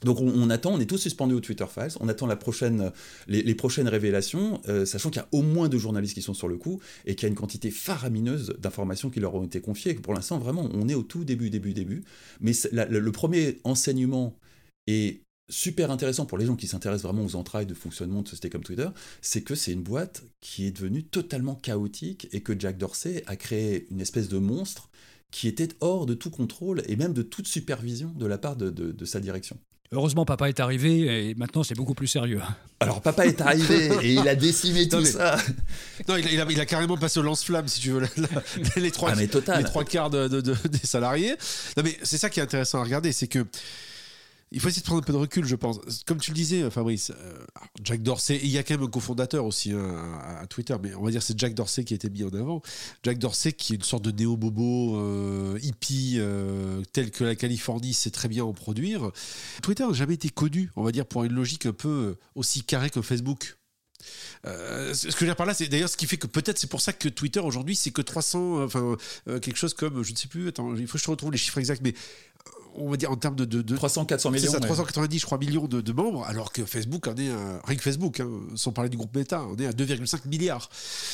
Donc 0.03 0.19
on, 0.19 0.49
attend, 0.49 0.73
on 0.73 0.79
est 0.79 0.85
tous 0.85 0.97
suspendus 0.97 1.33
au 1.33 1.39
Twitter 1.39 1.65
Files, 1.69 1.95
on 1.99 2.09
attend 2.09 2.27
la 2.27 2.35
prochaine, 2.35 2.91
les, 3.27 3.55
prochaines 3.55 3.87
révélations, 3.87 4.61
euh, 4.67 4.85
sachant 4.85 5.09
qu'il 5.09 5.21
y 5.21 5.23
a 5.23 5.27
au 5.31 5.41
moins 5.41 5.69
deux 5.69 5.77
journalistes 5.77 6.13
qui 6.13 6.21
sont 6.21 6.33
sur 6.33 6.47
le 6.47 6.57
coup 6.57 6.81
et 7.05 7.15
qu'il 7.15 7.23
y 7.23 7.25
a 7.27 7.29
une 7.29 7.35
quantité 7.35 7.71
faramineuse 7.71 8.53
d'informations 8.59 9.09
qui 9.09 9.19
leur 9.19 9.33
ont 9.35 9.45
été 9.45 9.61
confiées. 9.61 9.93
Pour 9.93 10.13
l'instant, 10.13 10.39
vraiment, 10.39 10.69
on 10.73 10.89
est 10.89 10.93
au 10.93 11.03
tout 11.03 11.23
début, 11.23 11.49
début, 11.49 11.73
début. 11.73 12.03
Mais 12.41 12.51
le, 12.73 13.11
premier 13.11 13.59
enseignement 13.63 14.35
est 14.87 15.21
super 15.49 15.91
intéressant 15.91 16.25
pour 16.25 16.37
les 16.37 16.45
gens 16.45 16.55
qui 16.55 16.67
s'intéressent 16.67 17.03
vraiment 17.03 17.25
aux 17.25 17.35
entrailles 17.35 17.65
de 17.65 17.73
fonctionnement 17.73 18.23
de 18.23 18.27
sociétés 18.27 18.49
comme 18.49 18.63
Twitter, 18.63 18.89
c'est 19.21 19.41
que 19.41 19.55
c'est 19.55 19.71
une 19.71 19.83
boîte 19.83 20.23
qui 20.41 20.65
est 20.65 20.71
devenue 20.71 21.03
totalement 21.03 21.55
chaotique 21.55 22.27
et 22.33 22.41
que 22.41 22.57
Jack 22.59 22.77
Dorsey 22.77 23.23
a 23.27 23.35
créé 23.35 23.87
une 23.91 24.01
espèce 24.01 24.27
de 24.27 24.37
monstre 24.37 24.89
qui 25.31 25.47
était 25.47 25.69
hors 25.79 26.05
de 26.05 26.13
tout 26.13 26.29
contrôle 26.29 26.83
et 26.87 26.95
même 26.95 27.13
de 27.13 27.21
toute 27.21 27.47
supervision 27.47 28.09
de 28.09 28.25
la 28.25 28.37
part 28.37 28.55
de 28.55 29.05
sa 29.05 29.19
direction. 29.19 29.57
Heureusement, 29.93 30.25
papa 30.25 30.49
est 30.49 30.59
arrivé 30.59 31.29
et 31.29 31.35
maintenant 31.35 31.61
c'est 31.61 31.75
beaucoup 31.75 31.93
plus 31.93 32.07
sérieux. 32.07 32.41
Alors, 32.79 32.99
papa 33.01 33.27
est 33.27 33.39
arrivé 33.41 33.91
et 34.01 34.13
il 34.13 34.27
a 34.27 34.35
décimé 34.35 34.89
tout 34.89 35.05
ça. 35.05 35.37
Non, 36.07 36.17
il 36.17 36.27
a, 36.39 36.45
il, 36.49 36.59
a, 36.59 36.65
carrément 36.65 36.97
passé 36.97 37.19
au 37.19 37.23
lance-flamme, 37.23 37.67
si 37.67 37.79
tu 37.79 37.91
veux, 37.91 38.01
les, 38.75 38.91
trois, 38.91 39.11
ah, 39.11 39.15
les 39.15 39.63
trois 39.63 39.83
quarts 39.83 40.09
de, 40.09 40.27
des 40.41 40.77
salariés. 40.83 41.35
Non, 41.77 41.83
mais 41.83 41.95
c'est 42.01 42.17
ça 42.17 42.31
qui 42.31 42.39
est 42.39 42.43
intéressant 42.43 42.79
à 42.79 42.83
regarder, 42.83 43.11
c'est 43.11 43.27
que 43.27 43.45
il 44.53 44.59
faut 44.59 44.67
essayer 44.67 44.81
de 44.81 44.85
prendre 44.85 45.01
un 45.01 45.03
peu 45.03 45.13
de 45.13 45.17
recul, 45.17 45.45
je 45.45 45.55
pense. 45.55 45.79
Comme 46.05 46.19
tu 46.19 46.29
le 46.29 46.35
disais, 46.35 46.69
Fabrice, 46.69 47.11
euh, 47.11 47.45
Jack 47.83 48.03
Dorsey, 48.03 48.39
il 48.43 48.49
y 48.49 48.59
a 48.59 48.63
quand 48.63 48.75
même 48.75 48.83
un 48.83 48.89
cofondateur 48.89 49.45
aussi 49.45 49.71
hein, 49.71 50.21
à, 50.39 50.45
Twitter, 50.45 50.75
mais 50.81 50.93
on 50.93 51.01
va 51.01 51.09
dire 51.09 51.23
c'est 51.23 51.37
Jack 51.37 51.55
Dorsey 51.55 51.83
qui 51.83 51.93
a 51.93 51.95
été 51.95 52.07
mis 52.09 52.23
en 52.23 52.29
avant. 52.29 52.61
Jack 53.01 53.17
Dorsey 53.17 53.53
qui 53.53 53.73
est 53.73 53.77
une 53.77 53.83
sorte 53.83 54.03
de 54.03 54.11
néo-bobo 54.11 54.97
euh, 54.97 55.59
hippie 55.63 56.17
euh, 56.17 56.83
tel 56.93 57.09
que 57.09 57.23
la 57.23 57.35
Californie 57.35 57.95
sait 57.95 58.11
très 58.11 58.27
bien 58.27 58.45
en 58.45 58.53
produire. 58.53 59.11
Twitter 59.63 59.87
n'a 59.87 59.93
jamais 59.93 60.13
été 60.13 60.29
connu, 60.29 60.69
on 60.75 60.83
va 60.83 60.91
dire, 60.91 61.07
pour 61.07 61.23
une 61.23 61.33
logique 61.33 61.65
un 61.65 61.73
peu 61.73 62.15
aussi 62.35 62.63
carrée 62.63 62.91
que 62.91 63.01
Facebook. 63.01 63.57
ce 64.43 65.07
que 65.07 65.11
je 65.11 65.17
veux 65.17 65.25
dire 65.25 65.35
par 65.35 65.47
là, 65.47 65.55
c'est 65.55 65.67
d'ailleurs 65.67 65.89
ce 65.89 65.97
qui 65.97 66.05
fait 66.05 66.17
que 66.17 66.27
peut-être 66.27 66.59
c'est 66.59 66.69
pour 66.69 66.81
ça 66.81 66.93
que 66.93 67.09
Twitter 67.09 67.39
aujourd'hui 67.39 67.75
c'est 67.75 67.91
que 67.91 68.03
300, 68.03 68.63
enfin 68.63 68.97
quelque 69.25 69.55
chose 69.55 69.73
comme, 69.73 70.03
je 70.03 70.11
ne 70.11 70.17
sais 70.17 70.27
plus, 70.27 70.47
attends, 70.47 70.75
il 70.75 70.85
faut 70.85 70.99
que 70.99 71.03
je 71.03 71.09
retrouve 71.09 71.31
les 71.31 71.39
chiffres 71.39 71.57
exacts, 71.57 71.81
mais 71.83 71.95
on 72.75 72.89
va 72.89 72.97
dire 72.97 73.11
en 73.11 73.15
termes 73.15 73.35
de, 73.35 73.45
de, 73.45 73.75
300 73.75 74.05
400 74.05 74.31
millions 74.31 74.51
ça, 74.51 74.59
390 74.59 75.19
je 75.19 75.25
crois 75.25 75.37
millions 75.37 75.67
de, 75.67 75.91
membres 75.91 76.25
alors 76.25 76.51
que 76.51 76.65
Facebook 76.65 77.07
en 77.07 77.15
est 77.15 77.29
à, 77.29 77.61
rien 77.65 77.77
que 77.77 77.83
Facebook 77.83 78.19
hein, 78.19 78.29
sans 78.55 78.71
parler 78.71 78.89
du 78.89 78.97
groupe 78.97 79.15
Meta 79.15 79.43
on 79.43 79.55
est 79.57 79.67
à 79.67 79.71
2,5 79.71 80.27
milliards 80.27 80.69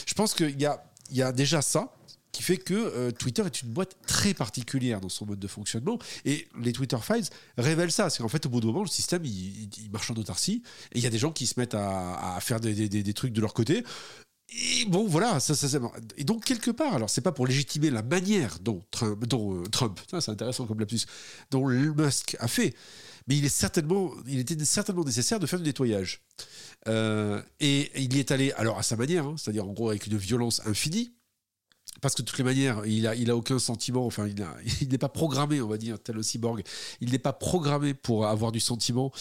je 0.06 0.14
pense 0.14 0.34
qu'il 0.34 0.60
y 0.60 0.66
a, 0.66 0.84
il 1.12 1.18
y 1.18 1.24
a 1.24 1.32
déjà 1.32 1.62
ça 1.62 1.94
qui 2.32 2.44
fait 2.44 2.58
que 2.58 2.74
euh, 2.74 3.12
Twitter 3.12 3.44
est 3.46 3.62
une 3.62 3.70
boîte 3.70 3.96
très 4.06 4.34
particulière 4.34 5.02
dans 5.02 5.10
son 5.10 5.26
mode 5.26 5.40
de 5.40 5.48
fonctionnement. 5.48 5.98
Et 6.26 6.48
les 6.62 6.74
Twitter 6.74 6.98
Files 7.02 7.26
révèlent 7.58 7.92
ça. 7.92 8.10
C'est 8.10 8.22
qu'en 8.22 8.30
fait, 8.30 8.46
au 8.46 8.50
bout 8.50 8.62
d'un 8.62 8.68
moment, 8.68 8.84
le 8.84 8.88
système, 8.88 9.26
il, 9.26 9.70
marche 9.92 10.12
en 10.12 10.16
autarcie. 10.16 10.62
Et 10.92 11.00
il 11.00 11.04
y 11.04 11.08
a 11.08 11.10
des 11.10 11.18
gens 11.18 11.32
qui 11.32 11.48
se 11.48 11.60
mettent 11.60 11.74
à, 11.74 12.38
faire 12.42 12.60
des, 12.60 12.88
des, 12.88 13.14
trucs 13.14 13.34
de 13.34 13.42
leur 13.42 13.54
côté. 13.54 13.84
Et 14.52 14.86
bon, 14.86 15.06
voilà, 15.08 15.40
ça, 15.40 15.54
ça, 15.54 15.68
et 16.18 16.24
donc 16.24 16.44
quelque 16.44 16.72
part, 16.72 16.96
alors 16.96 17.10
c'est 17.10 17.22
pas 17.22 17.32
pour 17.32 17.46
légitimer 17.46 17.92
la 17.92 18.02
manière 18.02 18.60
dont 18.60 18.82
Trump, 18.92 19.24
euh, 19.34 20.20
c'est 20.20 20.32
intéressant 20.32 20.66
comme 20.66 20.80
lapsus, 20.80 21.06
dont 21.52 21.68
Musk 21.68 22.36
a 22.40 22.48
fait, 22.48 22.74
mais 23.28 23.38
il 23.38 23.46
est 23.46 23.50
certainement, 23.50 24.12
il 24.28 24.40
était 24.40 24.58
certainement 24.66 25.04
nécessaire 25.04 25.40
de 25.40 25.46
faire 25.46 25.60
du 25.60 25.66
nettoyage. 25.66 26.22
Euh, 26.88 27.42
et 27.60 27.92
il 28.02 28.16
y 28.16 28.20
est 28.20 28.32
allé, 28.32 28.52
alors 28.54 28.80
à 28.80 28.84
sa 28.84 28.96
manière, 28.96 29.26
hein, 29.26 29.36
c'est-à-dire 29.38 29.66
en 29.68 29.74
gros 29.74 29.90
avec 29.90 30.08
une 30.08 30.18
violence 30.18 30.62
infinie, 30.66 31.14
parce 32.02 32.16
que 32.16 32.22
de 32.22 32.28
toutes 32.28 32.38
les 32.38 32.44
manières, 32.44 32.82
il 32.86 33.08
a, 33.08 33.16
il 33.16 33.30
a 33.30 33.36
aucun 33.36 33.60
sentiment, 33.60 34.06
enfin, 34.06 34.28
il 34.82 34.90
n'est 34.90 34.98
pas 34.98 35.10
programmé, 35.10 35.62
on 35.62 35.68
va 35.68 35.78
dire, 35.78 35.98
tel 36.00 36.16
le 36.16 36.24
cyborg, 36.24 36.64
il 37.02 37.12
n'est 37.12 37.20
pas 37.20 37.34
programmé 37.34 37.94
pour 37.94 38.28
avoir 38.28 38.52
du 38.52 38.60
sentiment, 38.60 39.12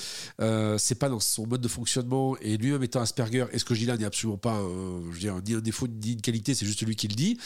euh, 0.41 0.79
c'est 0.79 0.97
pas 0.97 1.09
dans 1.09 1.21
son 1.21 1.47
mode 1.47 1.61
de 1.61 1.69
fonctionnement, 1.69 2.37
et 2.41 2.57
lui-même 2.57 2.83
étant 2.83 3.01
Asperger, 3.01 3.47
et 3.53 3.59
ce 3.59 3.65
que 3.65 3.75
je 3.75 3.81
dis 3.81 3.87
là 3.87 3.97
n'est 3.97 4.05
absolument 4.05 4.39
pas 4.39 4.59
je 4.59 5.15
veux 5.15 5.19
dire, 5.19 5.41
ni 5.47 5.55
un 5.55 5.61
défaut 5.61 5.87
ni 5.89 6.13
une 6.13 6.21
qualité, 6.21 6.55
c'est 6.55 6.67
juste 6.67 6.83
lui 6.83 6.97
qui 6.97 7.09
le 7.09 7.15
dit, 7.15 7.39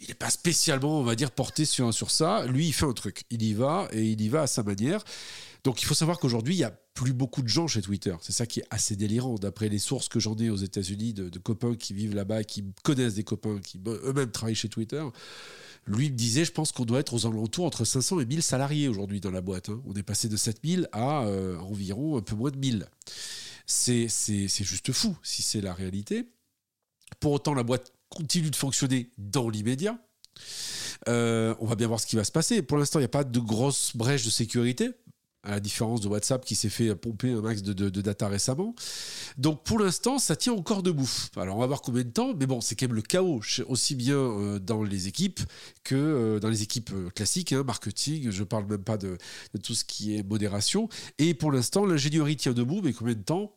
il 0.00 0.08
n'est 0.08 0.14
pas 0.14 0.30
spécialement, 0.30 1.00
on 1.00 1.04
va 1.04 1.14
dire, 1.14 1.30
porté 1.30 1.64
sur, 1.64 1.92
sur 1.92 2.10
ça, 2.10 2.46
lui, 2.46 2.68
il 2.68 2.72
fait 2.72 2.86
un 2.86 2.92
truc, 2.92 3.24
il 3.30 3.42
y 3.42 3.54
va, 3.54 3.88
et 3.92 4.02
il 4.02 4.20
y 4.20 4.28
va 4.28 4.42
à 4.42 4.46
sa 4.46 4.62
manière, 4.62 5.04
donc 5.64 5.80
il 5.80 5.86
faut 5.86 5.94
savoir 5.94 6.18
qu'aujourd'hui, 6.18 6.54
il 6.54 6.58
y 6.58 6.64
a 6.64 6.78
plus 6.92 7.14
beaucoup 7.14 7.40
de 7.42 7.48
gens 7.48 7.66
chez 7.66 7.80
Twitter. 7.80 8.14
C'est 8.20 8.32
ça 8.32 8.46
qui 8.46 8.60
est 8.60 8.66
assez 8.68 8.96
délirant. 8.96 9.36
D'après 9.36 9.70
les 9.70 9.78
sources 9.78 10.08
que 10.08 10.20
j'en 10.20 10.36
ai 10.36 10.50
aux 10.50 10.56
États-Unis, 10.56 11.14
de, 11.14 11.38
copains 11.38 11.74
qui 11.74 11.94
vivent 11.94 12.14
là-bas, 12.14 12.44
qui 12.44 12.64
connaissent 12.82 13.14
des 13.14 13.24
copains, 13.24 13.58
qui 13.60 13.80
eux-mêmes 13.86 14.30
travaillent 14.30 14.54
chez 14.54 14.68
Twitter, 14.68 15.02
lui 15.86 16.10
me 16.10 16.16
disait, 16.16 16.44
je 16.44 16.52
pense 16.52 16.70
qu'on 16.70 16.84
doit 16.84 17.00
être 17.00 17.14
aux 17.14 17.26
alentours 17.26 17.64
entre 17.64 17.84
500 17.86 18.20
et 18.20 18.26
1000 18.26 18.42
salariés 18.42 18.88
aujourd'hui 18.88 19.20
dans 19.20 19.30
la 19.30 19.40
boîte. 19.40 19.70
Hein. 19.70 19.82
On 19.86 19.94
est 19.94 20.02
passé 20.02 20.28
de 20.28 20.36
7000 20.36 20.86
à 20.92 21.24
euh, 21.24 21.58
environ 21.58 22.18
un 22.18 22.22
peu 22.22 22.36
moins 22.36 22.50
de 22.50 22.58
1000. 22.58 22.86
C'est 23.66 24.08
juste 24.48 24.92
fou 24.92 25.16
si 25.22 25.42
c'est 25.42 25.62
la 25.62 25.72
réalité. 25.72 26.28
Pour 27.20 27.32
autant, 27.32 27.54
la 27.54 27.62
boîte 27.62 27.92
continue 28.10 28.50
de 28.50 28.56
fonctionner 28.56 29.10
dans 29.16 29.48
l'immédiat. 29.48 29.98
Euh, 31.08 31.54
on 31.60 31.66
va 31.66 31.74
bien 31.74 31.86
voir 31.86 32.00
ce 32.00 32.06
qui 32.06 32.16
va 32.16 32.24
se 32.24 32.32
passer. 32.32 32.62
Pour 32.62 32.76
l'instant, 32.76 32.98
il 32.98 33.02
n'y 33.02 33.06
a 33.06 33.08
pas 33.08 33.24
de 33.24 33.40
grosse 33.40 33.96
brèche 33.96 34.24
de 34.24 34.30
sécurité 34.30 34.90
à 35.44 35.52
la 35.52 35.60
différence 35.60 36.00
de 36.00 36.08
WhatsApp 36.08 36.44
qui 36.44 36.54
s'est 36.54 36.70
fait 36.70 36.94
pomper 36.94 37.32
un 37.32 37.42
max 37.42 37.62
de, 37.62 37.90
data 37.90 38.28
récemment. 38.28 38.74
Donc 39.38 39.62
pour 39.62 39.78
l'instant, 39.78 40.18
ça 40.18 40.36
tient 40.36 40.54
encore 40.54 40.82
debout. 40.82 41.10
Alors 41.36 41.56
on 41.56 41.60
va 41.60 41.66
voir 41.66 41.82
combien 41.82 42.02
de 42.02 42.10
temps, 42.10 42.34
mais 42.38 42.46
bon, 42.46 42.60
c'est 42.60 42.74
quand 42.74 42.86
même 42.86 42.96
le 42.96 43.02
chaos, 43.02 43.42
aussi 43.68 43.94
bien 43.94 44.16
euh, 44.16 44.58
dans 44.58 44.82
les 44.82 45.08
équipes 45.08 45.40
que 45.82 45.94
euh, 45.94 46.40
dans 46.40 46.48
les 46.48 46.62
équipes 46.62 46.90
euh, 46.92 47.10
classiques, 47.10 47.52
hein, 47.52 47.62
marketing, 47.62 48.30
je 48.30 48.42
parle 48.44 48.66
même 48.66 48.82
pas 48.82 48.96
de, 48.96 49.18
tout 49.62 49.74
ce 49.74 49.84
qui 49.84 50.16
est 50.16 50.22
modération. 50.22 50.88
Et 51.18 51.34
pour 51.34 51.52
l'instant, 51.52 51.84
l'ingénierie 51.84 52.36
tient 52.36 52.52
debout, 52.52 52.80
mais 52.82 52.92
combien 52.92 53.14
de 53.14 53.22
temps 53.22 53.54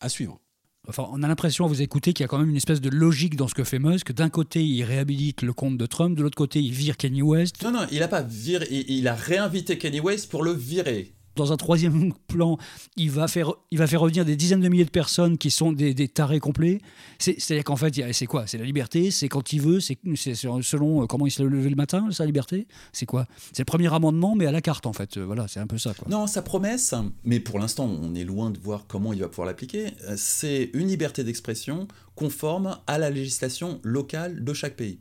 À 0.00 0.08
suivre? 0.08 0.40
Enfin, 0.86 1.08
on 1.10 1.22
a 1.22 1.28
l'impression 1.28 1.64
à 1.64 1.68
vous 1.68 1.80
écouter 1.80 2.12
qu'il 2.12 2.24
y 2.24 2.26
a 2.26 2.28
quand 2.28 2.38
même 2.38 2.50
une 2.50 2.56
espèce 2.56 2.82
de 2.82 2.90
logique 2.90 3.36
dans 3.36 3.48
ce 3.48 3.54
que 3.54 3.64
fait 3.64 3.78
Musk. 3.78 4.12
D'un 4.12 4.28
côté, 4.28 4.62
il 4.62 4.82
réhabilite 4.84 5.40
le 5.40 5.54
compte 5.54 5.78
de 5.78 5.86
Trump, 5.86 6.16
de 6.16 6.22
l'autre 6.22 6.36
côté, 6.36 6.60
il 6.60 6.72
vire 6.72 6.98
Kanye 6.98 7.22
West. 7.22 7.62
Non, 7.62 7.72
non, 7.72 7.86
il 7.90 8.02
a 8.02 8.08
pas 8.08 8.20
viré, 8.20 8.66
il 8.70 9.08
a 9.08 9.14
réinvité 9.14 9.78
Kanye 9.78 10.00
West 10.00 10.30
pour 10.30 10.42
le 10.42 10.52
virer 10.52 11.13
dans 11.36 11.52
un 11.52 11.56
troisième 11.56 12.12
plan, 12.28 12.58
il 12.96 13.10
va 13.10 13.28
faire, 13.28 13.54
revenir 13.70 14.24
des 14.24 14.36
dizaines 14.36 14.60
de 14.60 14.68
milliers 14.68 14.84
de 14.84 14.90
personnes 14.90 15.38
qui 15.38 15.50
sont 15.50 15.72
des, 15.72 15.94
tarés 16.08 16.40
complets. 16.40 16.80
C'est-à-dire 17.18 17.64
qu'en 17.64 17.76
fait, 17.76 18.12
c'est 18.12 18.26
quoi? 18.26 18.46
C'est 18.46 18.58
la 18.58 18.64
liberté, 18.64 19.10
c'est 19.10 19.28
quand 19.28 19.52
il 19.52 19.60
veut, 19.60 19.80
c'est 19.80 19.98
selon 20.34 21.02
euh, 21.02 21.06
comment 21.06 21.26
il 21.26 21.30
s'est 21.30 21.42
levé 21.42 21.70
le 21.70 21.76
matin, 21.76 22.08
sa 22.10 22.26
liberté? 22.26 22.66
C'est 22.92 23.06
quoi? 23.06 23.26
C'est 23.52 23.60
le 23.60 23.66
premier 23.66 23.92
amendement, 23.92 24.34
mais 24.34 24.46
à 24.46 24.52
la 24.52 24.60
carte, 24.60 24.86
en 24.86 24.92
fait. 24.92 25.16
Euh, 25.16 25.24
voilà, 25.24 25.48
c'est 25.48 25.60
un 25.60 25.66
peu 25.66 25.78
ça. 25.78 25.92
Non, 26.08 26.26
sa 26.26 26.42
promesse, 26.42 26.94
mais 27.24 27.40
pour 27.40 27.58
l'instant, 27.58 27.86
on 27.86 28.14
est 28.14 28.24
loin 28.24 28.50
de 28.50 28.58
voir 28.58 28.84
comment 28.86 29.12
il 29.12 29.20
va 29.20 29.28
pouvoir 29.28 29.46
l'appliquer, 29.46 29.88
euh, 30.08 30.14
c'est 30.16 30.70
une 30.74 30.88
liberté 30.88 31.24
d'expression 31.24 31.88
conforme 32.14 32.78
à 32.86 32.98
la 32.98 33.10
législation 33.10 33.80
locale 33.82 34.44
de 34.44 34.52
chaque 34.52 34.76
pays. 34.76 34.98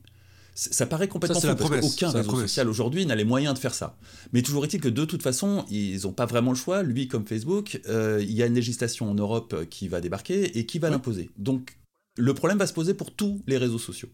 Ça 0.56 0.86
paraît 0.86 1.08
complètement 1.08 1.40
fou 1.40 1.56
parce 1.56 1.82
qu'aucun 1.82 2.12
réseau 2.12 2.40
social 2.42 2.70
aujourd'hui 2.70 3.06
n'a 3.06 3.16
les 3.16 3.24
moyens 3.24 3.56
de 3.56 3.60
faire 3.60 3.74
ça. 3.74 3.98
Mais 4.34 4.42
toujours 4.42 4.66
est-il 4.66 4.80
que 4.80 4.90
de 4.90 5.06
toute 5.06 5.24
façon, 5.24 5.66
ils 5.70 6.02
n'ont 6.04 6.14
pas 6.14 6.26
vraiment 6.26 6.52
le 6.52 6.58
choix. 6.58 6.84
Lui, 6.84 7.08
comme 7.08 7.26
Facebook, 7.26 7.82
euh, 7.88 8.20
il 8.22 8.34
y 8.34 8.44
a 8.44 8.46
une 8.46 8.54
législation 8.54 9.10
en 9.10 9.16
Europe 9.16 9.68
qui 9.70 9.88
va 9.88 10.00
débarquer 10.00 10.58
et 10.58 10.66
qui 10.66 10.80
va 10.80 10.90
l'imposer. 10.90 11.30
Donc 11.38 11.78
le 12.18 12.34
problème 12.34 12.60
va 12.60 12.68
se 12.68 12.74
poser 12.74 12.94
pour 12.94 13.12
tous 13.12 13.42
les 13.48 13.58
réseaux 13.58 13.80
sociaux. 13.80 14.10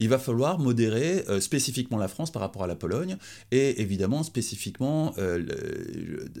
Il 0.00 0.08
va 0.08 0.18
falloir 0.18 0.58
modérer 0.58 1.24
euh, 1.28 1.40
spécifiquement 1.40 1.96
la 1.96 2.08
France 2.08 2.30
par 2.30 2.42
rapport 2.42 2.62
à 2.62 2.66
la 2.66 2.76
Pologne 2.76 3.16
et 3.50 3.80
évidemment 3.80 4.22
spécifiquement 4.22 5.14
euh, 5.18 5.38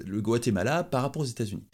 le, 0.06 0.20
Guatemala 0.20 0.84
par 0.84 1.02
rapport 1.02 1.22
aux 1.22 1.26
États-Unis. 1.26 1.64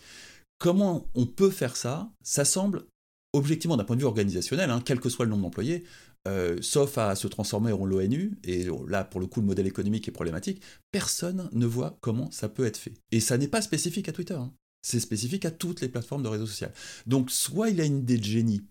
Comment 0.58 1.08
on 1.14 1.26
peut 1.26 1.50
faire 1.50 1.76
ça? 1.76 2.10
Ça 2.22 2.44
semble 2.44 2.84
objectivement 3.32 3.76
d'un 3.76 3.82
point 3.82 3.96
de 3.96 4.00
vue 4.00 4.06
organisationnel, 4.06 4.70
hein, 4.70 4.80
quel 4.84 5.00
que 5.00 5.08
soit 5.08 5.24
le 5.24 5.32
nombre 5.32 5.42
d'employés, 5.42 5.82
euh, 6.26 6.58
sauf 6.62 6.98
à 6.98 7.14
se 7.16 7.28
transformer 7.28 7.72
en 7.72 7.84
l'ONU, 7.84 8.38
et 8.44 8.66
là 8.88 9.04
pour 9.04 9.20
le 9.20 9.26
coup 9.26 9.40
le 9.40 9.46
modèle 9.46 9.66
économique 9.66 10.08
est 10.08 10.12
problématique, 10.12 10.62
personne 10.90 11.48
ne 11.52 11.66
voit 11.66 11.98
comment 12.00 12.30
ça 12.30 12.48
peut 12.48 12.64
être 12.64 12.78
fait. 12.78 12.94
Et 13.10 13.20
ça 13.20 13.36
n'est 13.36 13.48
pas 13.48 13.62
spécifique 13.62 14.08
à 14.08 14.12
Twitter, 14.12 14.34
hein. 14.34 14.52
c'est 14.82 15.00
spécifique 15.00 15.44
à 15.44 15.50
toutes 15.50 15.80
les 15.80 15.88
plateformes 15.88 16.22
de 16.22 16.28
réseau 16.28 16.46
social. 16.46 16.72
Donc 17.06 17.30
soit 17.30 17.70
il 17.70 17.80
a 17.80 17.84
une 17.84 17.98
idée 17.98 18.18
de 18.18 18.24
génie, 18.24 18.62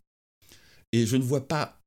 et 0.91 1.05
je 1.05 1.15
ne 1.15 1.23
vois 1.23 1.47
pas 1.47 1.79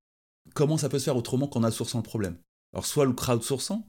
comment 0.55 0.79
ça 0.79 0.89
peut 0.89 0.99
se 0.99 1.05
faire 1.05 1.17
autrement 1.17 1.49
qu'en 1.49 1.65
outsourçant 1.65 1.99
le 1.99 2.05
problème. 2.05 2.37
Alors 2.77 2.85
soit 2.85 3.07
le 3.07 3.15
crowdsourçant, 3.15 3.87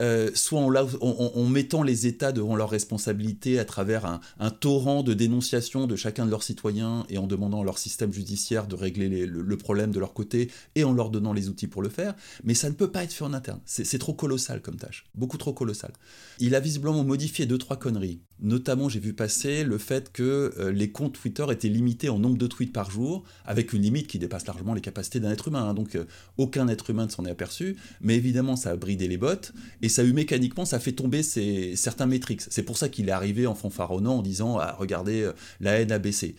euh, 0.00 0.30
soit 0.32 0.62
en, 0.62 1.44
mettant 1.44 1.82
les 1.82 2.06
États 2.06 2.32
devant 2.32 2.56
leurs 2.56 2.70
responsabilités 2.70 3.58
à 3.58 3.66
travers 3.66 4.06
un, 4.38 4.50
torrent 4.50 5.02
de 5.02 5.12
dénonciation 5.12 5.86
de 5.86 5.94
chacun 5.94 6.24
de 6.24 6.30
leurs 6.30 6.42
citoyens 6.42 7.04
et 7.10 7.18
en 7.18 7.26
demandant 7.26 7.60
à 7.60 7.64
leur 7.64 7.76
système 7.76 8.14
judiciaire 8.14 8.66
de 8.66 8.76
régler 8.76 9.26
le, 9.26 9.56
problème 9.58 9.90
de 9.90 10.00
leur 10.00 10.14
côté 10.14 10.50
et 10.74 10.84
en 10.84 10.94
leur 10.94 11.10
donnant 11.10 11.34
les 11.34 11.50
outils 11.50 11.66
pour 11.66 11.82
le 11.82 11.90
faire. 11.90 12.14
Mais 12.42 12.54
ça 12.54 12.70
ne 12.70 12.74
peut 12.74 12.90
pas 12.90 13.04
être 13.04 13.12
fait 13.12 13.24
en 13.24 13.34
interne. 13.34 13.60
C'est 13.66 13.98
trop 13.98 14.14
colossal 14.14 14.62
comme 14.62 14.76
tâche, 14.76 15.04
beaucoup 15.14 15.36
trop 15.36 15.52
colossal. 15.52 15.92
Il 16.38 16.54
a 16.54 16.60
visiblement 16.60 17.04
modifié 17.04 17.44
deux 17.44 17.58
trois 17.58 17.76
conneries. 17.76 18.22
Notamment, 18.42 18.88
j'ai 18.88 19.00
vu 19.00 19.12
passer 19.12 19.64
le 19.64 19.76
fait 19.76 20.10
que 20.12 20.54
euh, 20.58 20.72
les 20.72 20.90
comptes 20.90 21.20
Twitter 21.20 21.44
étaient 21.50 21.68
limités 21.68 22.08
en 22.08 22.18
nombre 22.18 22.38
de 22.38 22.46
tweets 22.46 22.72
par 22.72 22.90
jour, 22.90 23.22
avec 23.44 23.74
une 23.74 23.82
limite 23.82 24.06
qui 24.06 24.18
dépasse 24.18 24.46
largement 24.46 24.72
les 24.72 24.80
capacités 24.80 25.20
d'un 25.20 25.30
être 25.30 25.48
humain. 25.48 25.68
Hein. 25.68 25.74
Donc, 25.74 25.94
euh, 25.94 26.06
aucun 26.38 26.66
être 26.68 26.88
humain 26.88 27.04
ne 27.04 27.10
s'en 27.10 27.26
est 27.26 27.30
aperçu. 27.30 27.76
Mais 28.00 28.18
ça 28.56 28.70
a 28.70 28.76
bridé 28.76 29.08
les 29.08 29.16
bots 29.16 29.52
et 29.82 29.88
ça 29.88 30.02
a 30.02 30.04
eu 30.04 30.12
mécaniquement, 30.12 30.64
ça 30.64 30.78
fait 30.78 30.92
tomber 30.92 31.22
certains 31.22 32.06
métriques. 32.06 32.42
C'est 32.48 32.62
pour 32.62 32.76
ça 32.76 32.88
qu'il 32.88 33.08
est 33.08 33.12
arrivé 33.12 33.46
en 33.46 33.54
fanfaronnant 33.54 34.18
en 34.18 34.22
disant 34.22 34.58
ah, 34.58 34.76
regardez, 34.78 35.22
euh, 35.22 35.32
la 35.60 35.80
haine 35.80 35.92
a 35.92 35.98
baissé. 35.98 36.36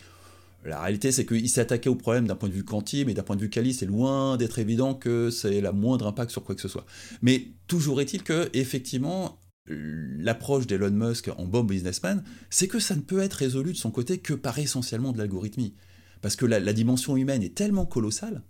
La 0.64 0.80
réalité, 0.80 1.10
c'est 1.10 1.26
qu'il 1.26 1.48
s'est 1.48 1.60
attaqué 1.60 1.88
au 1.88 1.96
problème 1.96 2.28
d'un 2.28 2.36
point 2.36 2.48
de 2.48 2.54
vue 2.54 2.64
quanti, 2.64 3.04
mais 3.04 3.14
d'un 3.14 3.24
point 3.24 3.34
de 3.34 3.40
vue 3.40 3.50
quali, 3.50 3.74
c'est 3.74 3.86
loin 3.86 4.36
d'être 4.36 4.60
évident 4.60 4.94
que 4.94 5.30
c'est 5.30 5.60
la 5.60 5.72
moindre 5.72 6.06
impact 6.06 6.30
sur 6.30 6.44
quoi 6.44 6.54
que 6.54 6.60
ce 6.60 6.68
soit. 6.68 6.86
Mais 7.20 7.48
toujours 7.66 8.00
est-il 8.00 8.22
que, 8.22 8.48
effectivement, 8.52 9.40
l'approche 9.66 10.68
d'Elon 10.68 10.90
Musk 10.90 11.30
en 11.36 11.46
bon 11.46 11.64
businessman, 11.64 12.22
c'est 12.48 12.68
que 12.68 12.78
ça 12.78 12.94
ne 12.94 13.00
peut 13.00 13.20
être 13.20 13.34
résolu 13.34 13.72
de 13.72 13.76
son 13.76 13.90
côté 13.90 14.18
que 14.18 14.34
par 14.34 14.58
essentiellement 14.58 15.12
de 15.12 15.18
l'algorithmie. 15.18 15.74
Parce 16.20 16.36
que 16.36 16.46
la, 16.46 16.72
dimension 16.72 17.16
humaine 17.16 17.42
est 17.42 17.54
tellement 17.54 17.84
colossale. 17.84 18.42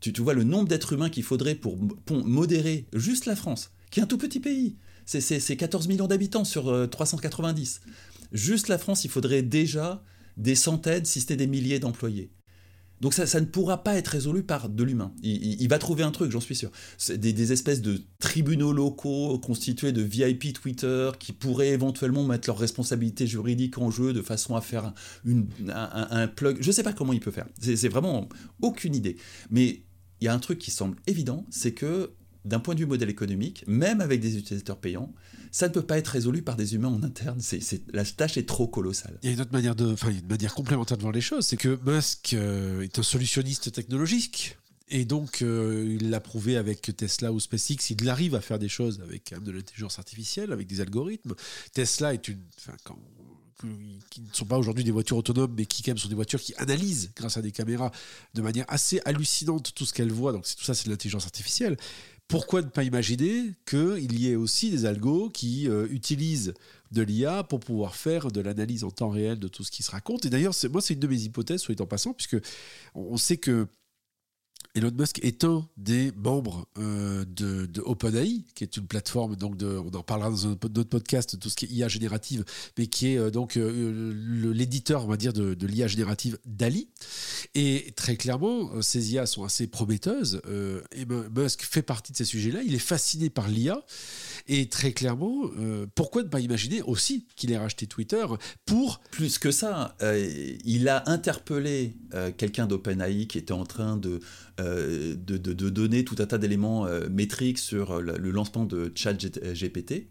Tu, 0.00 0.12
tu 0.12 0.22
vois 0.22 0.34
le 0.34 0.44
nombre 0.44 0.68
d'êtres 0.68 0.92
humains 0.92 1.10
qu'il 1.10 1.22
faudrait 1.22 1.54
pour, 1.54 1.76
modérer 2.10 2.86
juste 2.92 3.26
la 3.26 3.36
France, 3.36 3.72
qui 3.90 4.00
est 4.00 4.02
un 4.02 4.06
tout 4.06 4.18
petit 4.18 4.40
pays. 4.40 4.76
C'est 5.06 5.56
14 5.56 5.88
millions 5.88 6.06
d'habitants 6.06 6.44
sur 6.44 6.88
390. 6.90 7.80
Euh, 7.86 7.90
juste 8.32 8.68
la 8.68 8.76
France, 8.78 9.04
il 9.04 9.10
faudrait 9.10 9.42
déjà 9.42 10.02
des 10.36 10.54
centaines, 10.54 11.04
si 11.04 11.20
c'était 11.20 11.36
des 11.36 11.46
milliers 11.46 11.78
d'employés. 11.78 12.30
Donc 13.00 13.14
ça, 13.14 13.26
ça, 13.26 13.40
ne 13.40 13.46
pourra 13.46 13.84
pas 13.84 13.94
être 13.94 14.08
résolu 14.08 14.42
par 14.42 14.68
de 14.68 14.82
l'humain. 14.82 15.12
Il, 15.22 15.68
va 15.68 15.78
trouver 15.78 16.02
un 16.02 16.10
truc, 16.10 16.32
j'en 16.32 16.40
suis 16.40 16.56
sûr. 16.56 16.70
Des, 17.08 17.32
des, 17.32 17.52
espèces 17.52 17.80
de 17.80 18.02
tribunaux 18.18 18.72
locaux 18.72 19.38
constitués 19.38 19.92
de 19.92 20.02
VIP 20.02 20.52
Twitter 20.52 21.10
qui 21.18 21.32
pourraient 21.32 21.68
éventuellement 21.68 22.24
mettre 22.24 22.48
leurs 22.48 22.58
responsabilités 22.58 23.26
juridiques 23.26 23.78
en 23.78 23.90
jeu 23.90 24.12
de 24.12 24.22
façon 24.22 24.56
à 24.56 24.60
faire 24.60 24.92
une, 25.24 25.46
un, 25.72 26.26
plug. 26.26 26.58
Je 26.60 26.66
ne 26.66 26.72
sais 26.72 26.82
pas 26.82 26.92
comment 26.92 27.12
il 27.12 27.20
peut 27.20 27.30
faire. 27.30 27.46
C'est 27.60 27.88
vraiment 27.88 28.28
aucune 28.62 28.96
idée. 28.96 29.16
Mais 29.50 29.82
il 30.20 30.24
y 30.24 30.28
a 30.28 30.34
un 30.34 30.38
truc 30.38 30.58
qui 30.58 30.70
semble 30.70 30.96
évident, 31.06 31.46
c'est 31.50 31.72
que 31.72 32.12
d'un 32.44 32.60
point 32.60 32.74
de 32.74 32.80
vue 32.80 32.86
modèle 32.86 33.10
économique, 33.10 33.64
même 33.66 34.00
avec 34.00 34.20
des 34.20 34.38
utilisateurs 34.38 34.78
payants, 34.78 35.12
ça 35.50 35.68
ne 35.68 35.72
peut 35.72 35.82
pas 35.82 35.98
être 35.98 36.08
résolu 36.08 36.42
par 36.42 36.56
des 36.56 36.74
humains 36.74 36.88
en 36.88 37.02
interne. 37.02 37.38
C'est, 37.40 37.82
la 37.92 38.04
tâche 38.04 38.36
est 38.36 38.46
trop 38.46 38.66
colossale. 38.66 39.18
Il 39.22 39.26
y 39.26 39.30
a 39.30 39.34
une 39.34 39.40
autre 39.40 39.52
manière, 39.52 39.74
de, 39.74 39.94
une 40.08 40.26
manière 40.28 40.54
complémentaire 40.54 40.96
de 40.96 41.02
voir 41.02 41.12
les 41.12 41.20
choses, 41.20 41.46
c'est 41.46 41.56
que 41.56 41.78
Musk 41.84 42.34
euh, 42.34 42.82
est 42.82 42.98
un 42.98 43.02
solutionniste 43.02 43.72
technologique. 43.72 44.56
Et 44.90 45.04
donc, 45.04 45.42
euh, 45.42 45.98
il 46.00 46.08
l'a 46.08 46.20
prouvé 46.20 46.56
avec 46.56 46.96
Tesla 46.96 47.30
ou 47.32 47.40
SpaceX, 47.40 47.90
il 47.90 48.08
arrive 48.08 48.34
à 48.34 48.40
faire 48.40 48.58
des 48.58 48.70
choses 48.70 49.00
avec 49.02 49.34
de 49.38 49.50
l'intelligence 49.50 49.98
artificielle, 49.98 50.50
avec 50.50 50.66
des 50.66 50.80
algorithmes. 50.80 51.34
Tesla 51.74 52.14
est 52.14 52.26
une. 52.28 52.40
Qui 54.10 54.20
ne 54.20 54.26
sont 54.32 54.44
pas 54.44 54.58
aujourd'hui 54.58 54.84
des 54.84 54.90
voitures 54.90 55.16
autonomes, 55.16 55.54
mais 55.56 55.66
qui 55.66 55.82
quand 55.82 55.90
même 55.90 55.98
sont 55.98 56.08
des 56.08 56.14
voitures 56.14 56.40
qui 56.40 56.54
analysent, 56.56 57.10
grâce 57.16 57.36
à 57.36 57.42
des 57.42 57.52
caméras, 57.52 57.90
de 58.34 58.42
manière 58.42 58.64
assez 58.68 59.00
hallucinante 59.04 59.74
tout 59.74 59.84
ce 59.84 59.92
qu'elles 59.92 60.12
voient. 60.12 60.32
Donc 60.32 60.44
tout 60.44 60.64
ça, 60.64 60.74
c'est 60.74 60.86
de 60.86 60.90
l'intelligence 60.90 61.24
artificielle 61.24 61.76
pourquoi 62.28 62.60
ne 62.60 62.68
pas 62.68 62.84
imaginer 62.84 63.54
qu'il 63.66 64.20
y 64.20 64.30
ait 64.30 64.36
aussi 64.36 64.70
des 64.70 64.84
algos 64.84 65.30
qui 65.30 65.66
euh, 65.68 65.88
utilisent 65.90 66.52
de 66.92 67.02
l'IA 67.02 67.42
pour 67.42 67.58
pouvoir 67.58 67.96
faire 67.96 68.30
de 68.30 68.40
l'analyse 68.40 68.84
en 68.84 68.90
temps 68.90 69.08
réel 69.08 69.38
de 69.38 69.48
tout 69.48 69.64
ce 69.64 69.70
qui 69.70 69.82
se 69.82 69.90
raconte? 69.90 70.26
Et 70.26 70.30
d'ailleurs, 70.30 70.54
moi, 70.70 70.82
c'est 70.82 70.94
une 70.94 71.00
de 71.00 71.06
mes 71.06 71.22
hypothèses, 71.22 71.62
soit 71.62 71.80
en 71.80 71.86
passant, 71.86 72.12
puisque 72.12 72.36
on 72.94 73.16
sait 73.16 73.38
que 73.38 73.66
Elon 74.78 74.92
Musk 74.96 75.18
est 75.24 75.42
un 75.42 75.66
des 75.76 76.12
membres 76.12 76.68
euh, 76.78 77.24
de, 77.26 77.68
OpenAI, 77.80 78.44
qui 78.54 78.62
est 78.62 78.76
une 78.76 78.86
plateforme, 78.86 79.34
donc 79.34 79.56
de, 79.56 79.66
on 79.66 79.90
en 79.96 80.02
parlera 80.04 80.30
dans 80.30 80.46
un 80.46 80.52
autre 80.52 80.84
podcast, 80.84 81.36
tout 81.40 81.50
ce 81.50 81.56
qui 81.56 81.64
est 81.64 81.68
IA 81.68 81.88
générative, 81.88 82.44
mais 82.78 82.86
qui 82.86 83.08
est 83.08 83.18
euh, 83.18 83.30
donc 83.30 83.56
euh, 83.56 84.12
l'éditeur, 84.54 85.04
on 85.04 85.08
va 85.08 85.16
dire, 85.16 85.32
de, 85.32 85.66
l'IA 85.66 85.88
générative 85.88 86.38
DALI. 86.46 86.88
Et 87.56 87.92
très 87.96 88.16
clairement, 88.16 88.80
ces 88.80 89.14
IA 89.14 89.26
sont 89.26 89.42
assez 89.44 89.66
prometteuses. 89.66 90.40
et 90.92 91.04
Musk 91.06 91.62
fait 91.62 91.82
partie 91.82 92.12
de 92.12 92.16
ces 92.16 92.24
sujets-là. 92.24 92.60
Il 92.64 92.74
est 92.74 92.78
fasciné 92.78 93.30
par 93.30 93.48
l'IA. 93.48 93.84
Et 94.48 94.68
très 94.68 94.92
clairement, 94.92 95.50
pourquoi 95.94 96.22
ne 96.22 96.28
pas 96.28 96.40
imaginer 96.40 96.80
aussi 96.82 97.26
qu'il 97.36 97.52
ait 97.52 97.58
racheté 97.58 97.86
Twitter 97.86 98.24
pour... 98.64 99.00
Plus 99.10 99.38
que 99.38 99.50
ça, 99.50 99.96
il 100.64 100.88
a 100.88 101.08
interpellé 101.10 101.96
quelqu'un 102.38 102.66
d'OpenAI 102.66 103.26
qui 103.26 103.36
était 103.36 103.52
en 103.52 103.64
train 103.64 103.96
de 103.96 104.20
euh, 104.60 105.14
de, 105.14 105.70
donner 105.70 106.04
tout 106.04 106.16
un 106.18 106.26
tas 106.26 106.38
d'éléments 106.38 106.84
euh, 106.84 107.08
métriques 107.08 107.58
sur 107.58 107.92
euh, 107.92 108.00
le, 108.00 108.30
lancement 108.32 108.64
de 108.64 108.90
ChatGPT, 108.92 110.08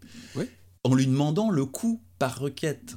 en 0.84 0.94
lui 0.94 1.06
demandant 1.06 1.50
le 1.50 1.66
coût 1.66 2.00
par 2.18 2.38
requête 2.38 2.96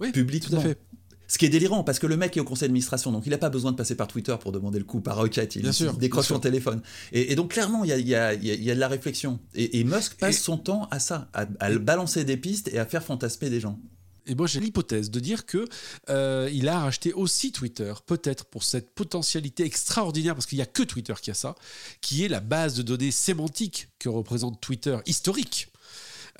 oui, 0.00 0.10
publiquement. 0.10 0.62
Tout 0.62 0.66
à 0.66 0.70
fait. 0.70 0.78
Ce 1.26 1.38
qui 1.38 1.46
est 1.46 1.50
délirant, 1.50 1.84
parce 1.84 1.98
que 1.98 2.06
le 2.06 2.16
mec 2.16 2.36
est 2.36 2.40
au 2.40 2.44
conseil 2.44 2.68
d'administration, 2.68 3.12
donc 3.12 3.26
il 3.26 3.30
n'a 3.30 3.38
pas 3.38 3.50
besoin 3.50 3.72
de 3.72 3.76
passer 3.76 3.94
par 3.94 4.08
Twitter 4.08 4.36
pour 4.40 4.52
demander 4.52 4.78
le 4.78 4.84
coût 4.84 5.00
par 5.00 5.16
requête, 5.16 5.56
il, 5.56 5.68
décroche 5.98 6.26
son 6.26 6.38
téléphone. 6.38 6.82
Et, 7.12 7.34
donc 7.34 7.52
clairement, 7.52 7.84
il 7.84 7.90
y 7.90 8.14
a, 8.14 8.36
de 8.36 8.80
la 8.80 8.88
réflexion. 8.88 9.38
Et, 9.54 9.84
Musk 9.84 10.16
passe 10.16 10.38
son 10.38 10.58
temps 10.58 10.88
à 10.90 10.98
ça, 10.98 11.28
à, 11.32 11.46
à 11.60 11.70
balancer 11.78 12.24
des 12.24 12.36
pistes 12.36 12.68
et 12.72 12.78
à 12.78 12.86
faire 12.86 13.02
fantasmer 13.02 13.50
des 13.50 13.60
gens. 13.60 13.78
Et 14.26 14.34
moi, 14.34 14.46
j'ai 14.46 14.60
l'hypothèse 14.60 15.10
de 15.10 15.20
dire 15.20 15.44
que 15.44 15.66
euh, 16.08 16.48
il 16.52 16.68
a 16.68 16.80
racheté 16.80 17.12
aussi 17.12 17.52
Twitter, 17.52 17.92
peut-être 18.06 18.46
pour 18.46 18.64
cette 18.64 18.94
potentialité 18.94 19.64
extraordinaire, 19.64 20.34
parce 20.34 20.46
qu'il 20.46 20.56
n'y 20.56 20.62
a 20.62 20.66
que 20.66 20.82
Twitter 20.82 21.14
qui 21.20 21.30
a 21.30 21.34
ça, 21.34 21.54
qui 22.00 22.24
est 22.24 22.28
la 22.28 22.40
base 22.40 22.74
de 22.74 22.82
données 22.82 23.10
sémantique 23.10 23.88
que 23.98 24.08
représente 24.08 24.60
Twitter 24.60 24.96
historique. 25.06 25.68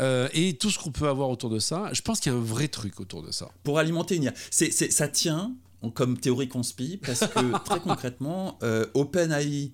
Euh, 0.00 0.28
et 0.32 0.54
tout 0.54 0.70
ce 0.70 0.78
qu'on 0.78 0.90
peut 0.90 1.08
avoir 1.08 1.30
autour 1.30 1.50
de 1.50 1.58
ça, 1.58 1.88
je 1.92 2.02
pense 2.02 2.20
qu'il 2.20 2.32
y 2.32 2.34
a 2.34 2.38
un 2.38 2.42
vrai 2.42 2.68
truc 2.68 3.00
autour 3.00 3.22
de 3.22 3.30
ça. 3.30 3.48
Pour 3.62 3.78
alimenter 3.78 4.16
une 4.16 4.24
IA, 4.24 4.34
c'est, 4.50 4.70
ça 4.70 5.08
tient 5.08 5.54
comme 5.94 6.18
théorie 6.18 6.48
conspi, 6.48 6.96
parce 6.96 7.20
que 7.20 7.58
très 7.64 7.80
concrètement, 7.80 8.58
euh, 8.62 8.86
OpenAI 8.94 9.72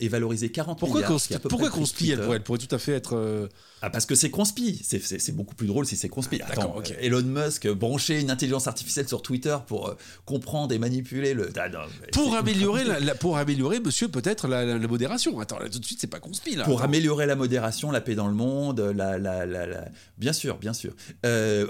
est 0.00 0.08
valorisé 0.08 0.50
40 0.50 0.78
pourquoi 0.78 1.00
milliards. 1.00 1.20
pourquoi 1.48 1.70
conspi 1.70 2.10
elle 2.10 2.20
pourrait, 2.20 2.36
elle 2.36 2.42
pourrait, 2.42 2.58
tout 2.58 2.74
à 2.74 2.78
fait 2.78 2.92
être. 2.92 3.16
Euh, 3.16 3.48
ah, 3.82 3.90
parce 3.90 4.06
que 4.06 4.14
c'est 4.14 4.30
conspi. 4.30 4.80
C'est 4.82 5.34
beaucoup 5.34 5.54
plus 5.54 5.66
drôle 5.66 5.86
si 5.86 5.96
c'est 5.96 6.08
conspi. 6.08 6.40
Ah, 6.42 6.52
Attends, 6.52 6.76
Elon 7.00 7.22
Musk 7.22 7.68
brancher 7.68 8.20
une 8.20 8.30
intelligence 8.30 8.66
artificielle 8.66 9.08
sur 9.08 9.22
Twitter 9.22 9.56
pour 9.66 9.88
euh, 9.88 9.96
comprendre 10.24 10.74
et 10.74 10.78
manipuler 10.78 11.34
le. 11.34 11.50
Ah, 11.56 11.68
pour, 12.12 12.34
améliorer 12.36 12.84
la, 12.84 13.14
pour 13.14 13.38
améliorer, 13.38 13.80
monsieur, 13.80 14.08
peut-être 14.08 14.48
la, 14.48 14.78
modération. 14.78 15.38
Attends, 15.40 15.58
là, 15.58 15.68
tout 15.68 15.78
de 15.78 15.84
suite, 15.84 16.00
c'est 16.00 16.06
pas 16.06 16.20
conspi. 16.20 16.56
Là. 16.56 16.64
Pour 16.64 16.82
améliorer 16.82 17.26
la 17.26 17.36
modération, 17.36 17.90
la 17.90 18.00
paix 18.00 18.14
dans 18.14 18.28
le 18.28 18.34
monde, 18.34 18.80
la. 18.80 19.84
Bien 20.18 20.32
sûr, 20.32 20.58
bien 20.58 20.72
sûr. 20.72 20.94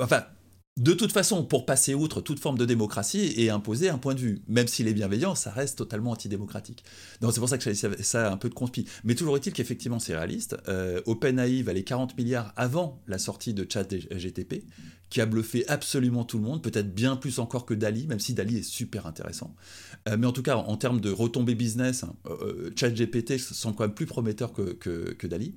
enfin 0.01 0.25
de 0.77 0.93
toute 0.93 1.13
façon, 1.13 1.45
pour 1.45 1.67
passer 1.67 1.95
outre 1.95 2.21
toute 2.21 2.41
forme 2.41 2.59
de 2.59 2.65
démocratie 2.65 3.33
et 3.37 3.49
imposer 3.49 3.91
un 3.91 3.99
point 3.99 4.15
de 4.15 4.19
vue, 4.19 4.43
même 4.49 4.67
s'il 4.67 4.89
est 4.89 4.93
bienveillant, 4.93 5.37
ça 5.37 5.53
reste 5.53 5.79
totalement 5.79 6.11
antidémocratique. 6.11 6.83
Donc 7.21 7.33
c'est 7.33 7.39
pour 7.39 7.49
ça 7.49 7.59
que 7.59 7.73
j'avais 7.73 8.03
ça 8.03 8.33
un 8.33 8.37
peu 8.37 8.49
de 8.49 8.55
conspi. 8.55 8.85
Mais 9.05 9.15
toujours 9.15 9.37
est-il 9.37 9.53
qu'effectivement 9.53 10.01
c'est 10.01 10.17
réaliste. 10.17 10.57
Euh, 10.67 11.01
OpenAI 11.07 11.63
valait 11.63 11.85
40 11.85 12.19
milliards 12.19 12.53
avant 12.57 13.01
la 13.07 13.19
sortie 13.19 13.55
de 13.55 13.65
ChatGTP, 13.71 14.65
qui 15.11 15.21
a 15.21 15.27
bluffé 15.27 15.65
absolument 15.69 16.25
tout 16.25 16.39
le 16.39 16.45
monde, 16.45 16.61
peut-être 16.61 16.93
bien 16.93 17.15
plus 17.15 17.39
encore 17.39 17.67
que 17.67 17.75
Dali, 17.75 18.09
même 18.09 18.19
si 18.19 18.35
Dali 18.35 18.57
est 18.57 18.65
super 18.65 19.07
intéressant. 19.07 19.55
Euh, 20.09 20.17
mais 20.19 20.27
en 20.27 20.33
tout 20.33 20.43
cas, 20.43 20.57
en, 20.57 20.77
termes 20.77 21.01
de 21.01 21.13
retombées 21.13 21.55
business, 21.55 22.03
hein, 22.03 22.17
euh, 22.27 22.73
ChatGPT 22.75 23.39
semble 23.39 23.77
quand 23.77 23.85
même 23.85 23.95
plus 23.95 24.07
prometteur 24.07 24.53
que 24.53 25.27
Dali. 25.29 25.55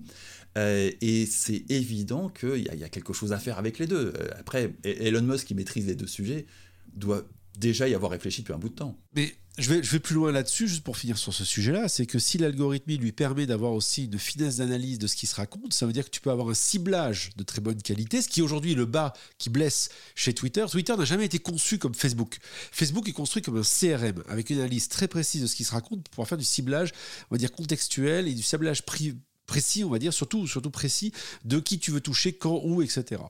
Euh, 0.57 0.91
et 1.01 1.25
c'est 1.25 1.63
évident 1.69 2.29
qu'il 2.29 2.63
y, 2.63 2.83
a 2.83 2.89
quelque 2.89 3.13
chose 3.13 3.31
à 3.31 3.37
faire 3.37 3.57
avec 3.57 3.79
les 3.79 3.87
deux. 3.87 4.13
Euh, 4.17 4.27
après, 4.39 4.73
Elon 4.83 5.21
Musk, 5.21 5.47
qui 5.47 5.55
maîtrise 5.55 5.85
les 5.87 5.95
deux 5.95 6.07
sujets, 6.07 6.45
doit 6.93 7.23
déjà 7.57 7.87
y 7.87 7.93
avoir 7.93 8.11
réfléchi 8.11 8.41
depuis 8.41 8.53
un 8.53 8.57
bout 8.57 8.69
de 8.69 8.75
temps. 8.75 8.99
Mais 9.15 9.35
je 9.57 9.73
vais, 9.73 9.99
plus 9.99 10.13
loin 10.13 10.31
là-dessus, 10.31 10.67
juste 10.67 10.83
pour 10.83 10.97
finir 10.97 11.17
sur 11.17 11.33
ce 11.33 11.43
sujet-là, 11.43 11.87
c'est 11.87 12.05
que 12.05 12.19
si 12.19 12.37
l'algorithme 12.37 12.95
lui 12.95 13.11
permet 13.11 13.47
d'avoir 13.47 13.73
aussi 13.73 14.05
une 14.05 14.19
finesse 14.19 14.57
d'analyse 14.57 14.99
de 14.99 15.07
ce 15.07 15.15
qui 15.15 15.25
se 15.25 15.33
raconte, 15.33 15.73
ça 15.73 15.87
veut 15.87 15.93
dire 15.93 16.05
que 16.05 16.11
tu 16.11 16.21
peux 16.21 16.29
avoir 16.29 16.49
un 16.49 16.53
ciblage 16.53 17.31
de 17.35 17.43
très 17.43 17.59
bonne 17.59 17.81
qualité, 17.81 18.21
ce 18.21 18.29
qui 18.29 18.43
aujourd'hui 18.43 18.75
le 18.75 18.85
bas 18.85 19.13
qui 19.39 19.49
blesse 19.49 19.89
chez 20.13 20.33
Twitter. 20.33 20.63
Twitter 20.69 20.95
n'a 20.95 21.05
jamais 21.05 21.25
été 21.25 21.39
conçu 21.39 21.79
comme 21.79 21.95
Facebook. 21.95 22.37
Facebook 22.71 23.09
est 23.09 23.13
construit 23.13 23.41
comme 23.41 23.57
un 23.57 23.63
CRM, 23.63 24.23
avec 24.27 24.51
une 24.51 24.59
analyse 24.59 24.89
très 24.89 25.07
précise 25.07 25.41
de 25.41 25.47
ce 25.47 25.55
qui 25.55 25.63
se 25.63 25.71
raconte 25.71 26.07
pour 26.09 26.27
faire 26.27 26.37
du 26.37 26.45
ciblage, 26.45 26.91
on 27.31 27.35
va 27.35 27.39
dire 27.39 27.51
contextuel 27.51 28.27
et 28.27 28.35
du 28.35 28.43
ciblage 28.43 28.83
privé 28.83 29.17
précis, 29.47 29.83
on 29.83 29.89
va 29.89 29.97
dire, 29.97 30.13
surtout, 30.13 30.45
surtout 30.45 30.69
précis 30.69 31.11
de 31.45 31.59
qui 31.59 31.79
tu 31.79 31.89
veux 31.91 32.01
toucher, 32.01 32.33
quand, 32.33 32.61
où, 32.63 32.81
etc. 32.83 33.21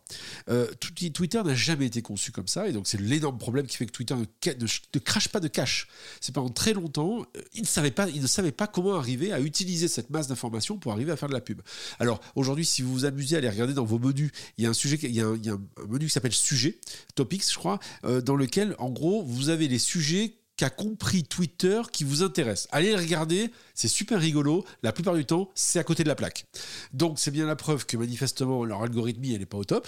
Euh, 0.49 0.67
Twitter 1.13 1.41
n'a 1.43 1.55
jamais 1.55 1.85
été 1.85 2.01
conçu 2.01 2.31
comme 2.31 2.47
ça, 2.47 2.67
et 2.67 2.73
donc 2.73 2.87
c'est 2.87 2.99
l'énorme 2.99 3.37
problème 3.37 3.67
qui 3.67 3.77
fait 3.77 3.85
que 3.85 3.91
Twitter 3.91 4.15
ne, 4.15 4.99
crache 4.99 5.29
pas 5.29 5.39
de 5.39 5.47
cash. 5.47 5.87
C'est 6.19 6.33
pendant 6.33 6.49
très 6.49 6.73
longtemps, 6.73 7.21
euh, 7.21 7.41
il 7.53 7.61
ne 7.61 7.67
savait 7.67 7.91
pas, 7.91 8.09
il 8.09 8.21
ne 8.21 8.27
savait 8.27 8.51
pas 8.51 8.67
comment 8.67 8.95
arriver 8.95 9.31
à 9.31 9.39
utiliser 9.39 9.87
cette 9.87 10.09
masse 10.09 10.27
d'informations 10.27 10.77
pour 10.77 10.91
arriver 10.91 11.11
à 11.11 11.15
faire 11.15 11.29
de 11.29 11.33
la 11.33 11.41
pub. 11.41 11.61
Alors 11.99 12.19
aujourd'hui, 12.35 12.65
si 12.65 12.81
vous 12.81 12.91
vous 12.91 13.05
amusez 13.05 13.35
à 13.35 13.37
aller 13.37 13.49
regarder 13.49 13.73
dans 13.73 13.85
vos 13.85 13.99
menus, 13.99 14.31
il 14.57 14.63
y 14.63 14.67
a 14.67 14.69
un 14.71 14.73
sujet, 14.73 14.97
il 15.03 15.15
y 15.15 15.21
a 15.21 15.27
un, 15.27 15.61
menu 15.87 16.07
qui 16.07 16.11
s'appelle 16.11 16.33
sujet, 16.33 16.79
topics, 17.15 17.49
je 17.49 17.57
crois, 17.57 17.79
euh, 18.03 18.21
dans 18.21 18.35
lequel, 18.35 18.75
en 18.79 18.89
gros, 18.89 19.23
vous 19.23 19.49
avez 19.49 19.67
les 19.67 19.79
sujets 19.79 20.36
qu'a 20.57 20.71
compris 20.71 21.23
Twitter 21.23 21.81
qui 21.91 22.03
vous 22.03 22.23
intéresse. 22.23 22.67
Allez 22.71 22.91
le 22.91 22.97
regarder, 22.97 23.51
c'est 23.75 23.87
super 23.87 24.19
rigolo. 24.19 24.65
La 24.81 24.91
plupart 24.91 25.13
du 25.13 25.23
temps, 25.23 25.49
c'est 25.53 25.77
à 25.77 25.83
côté 25.83 26.03
de 26.03 26.09
la 26.09 26.15
plaque. 26.15 26.47
Donc, 26.93 27.19
c'est 27.19 27.31
bien 27.31 27.45
la 27.45 27.55
preuve 27.55 27.85
que 27.85 27.95
manifestement, 27.95 28.65
leur 28.65 28.81
algorithmie, 28.81 29.33
elle 29.33 29.39
n'est 29.39 29.45
pas 29.45 29.57
au 29.57 29.63
top. 29.63 29.87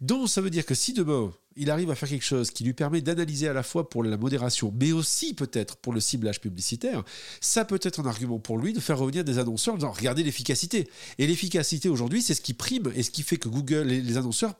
Donc, 0.00 0.28
ça 0.28 0.40
veut 0.40 0.50
dire 0.50 0.66
que 0.66 0.74
si 0.74 0.92
demain, 0.92 1.32
il 1.56 1.70
arrive 1.70 1.90
à 1.90 1.94
faire 1.94 2.08
quelque 2.08 2.24
chose 2.24 2.50
qui 2.50 2.64
lui 2.64 2.72
permet 2.72 3.00
d'analyser 3.00 3.48
à 3.48 3.52
la 3.52 3.62
fois 3.62 3.88
pour 3.88 4.02
la 4.02 4.16
modération, 4.16 4.74
mais 4.78 4.92
aussi 4.92 5.32
peut-être 5.32 5.76
pour 5.76 5.92
le 5.92 6.00
ciblage 6.00 6.40
publicitaire, 6.40 7.04
ça 7.40 7.64
peut 7.64 7.80
être 7.82 8.00
un 8.00 8.06
argument 8.06 8.40
pour 8.40 8.58
lui 8.58 8.72
de 8.72 8.80
faire 8.80 8.98
revenir 8.98 9.24
des 9.24 9.38
annonceurs 9.38 9.74
en 9.74 9.78
disant 9.78 9.92
regardez 9.92 10.24
l'efficacité. 10.24 10.88
Et 11.18 11.26
l'efficacité 11.26 11.88
aujourd'hui, 11.88 12.20
c'est 12.20 12.34
ce 12.34 12.40
qui 12.40 12.54
prime 12.54 12.90
et 12.96 13.04
ce 13.04 13.10
qui 13.10 13.22
fait 13.22 13.36
que 13.36 13.48
Google 13.48 13.92
et 13.92 14.00
les 14.00 14.16
annonceurs 14.16 14.54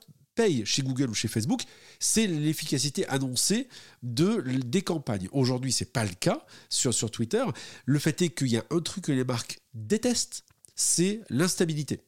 chez 0.65 0.83
Google 0.83 1.11
ou 1.11 1.15
chez 1.15 1.29
Facebook, 1.29 1.63
c'est 1.99 2.27
l'efficacité 2.27 3.07
annoncée 3.09 3.69
de, 4.03 4.43
des 4.65 4.83
campagnes. 4.83 5.29
Aujourd'hui, 5.33 5.73
ce 5.73 5.85
n'est 5.85 5.91
pas 5.91 6.05
le 6.05 6.15
cas 6.19 6.45
sur, 6.69 6.95
sur 6.95 7.11
Twitter. 7.11 7.45
Le 7.85 7.99
fait 7.99 8.23
est 8.23 8.31
qu'il 8.31 8.49
y 8.49 8.57
a 8.57 8.65
un 8.71 8.81
truc 8.81 9.05
que 9.05 9.13
les 9.13 9.25
marques 9.25 9.61
détestent, 9.75 10.45
c'est 10.81 11.21
l'instabilité. 11.29 12.01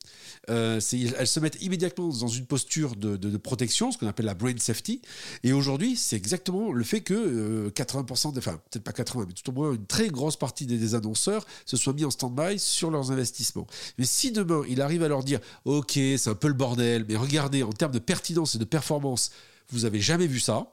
Euh, 0.49 0.81
elles 1.19 1.27
se 1.27 1.41
mettent 1.41 1.61
immédiatement 1.61 2.09
dans 2.09 2.29
une 2.29 2.47
posture 2.47 2.97
de, 2.97 3.37
protection, 3.37 3.93
ce 3.93 3.99
qu'on 3.99 4.07
appelle 4.07 4.25
la 4.25 4.35
brain 4.35 4.57
safety. 4.57 5.03
Et 5.45 5.53
aujourd'hui, 5.53 5.95
c'est 5.95 6.17
exactement 6.17 6.73
le 6.73 6.83
fait 6.83 7.03
que 7.03 7.69
80%, 7.69 8.35
euh, 8.35 8.39
enfin 8.39 8.59
peut-être 8.71 8.83
pas 8.83 8.93
80, 8.93 9.27
mais 9.29 9.35
tout 9.35 9.51
au 9.51 9.53
moins 9.53 9.73
une 9.75 9.87
très 9.87 10.09
grosse 10.09 10.37
partie 10.37 10.65
des, 10.65 10.95
annonceurs 10.95 11.47
se 11.67 11.77
soient 11.77 11.93
mis 11.93 12.07
en 12.07 12.11
stand-by 12.11 12.59
sur 12.59 12.91
leurs 12.91 13.11
investissements. 13.11 13.67
Mais 13.99 14.07
si 14.07 14.33
demain, 14.33 14.63
il 14.69 14.81
arrive 14.81 15.03
à 15.03 15.09
leur 15.09 15.23
dire, 15.23 15.41
ok, 15.67 15.93
c'est 15.93 16.29
un 16.29 16.35
peu 16.35 16.49
le 16.49 16.55
bordel, 16.55 17.05
mais 17.07 17.17
regardez, 17.17 17.63
en 17.63 17.73
termes 17.73 17.93
de 17.93 17.99
pertinence 17.99 18.55
et 18.55 18.59
de 18.59 18.65
performance, 18.65 19.33
vous 19.69 19.85
avez 19.85 20.01
jamais 20.01 20.27
vu 20.27 20.41
ça, 20.41 20.73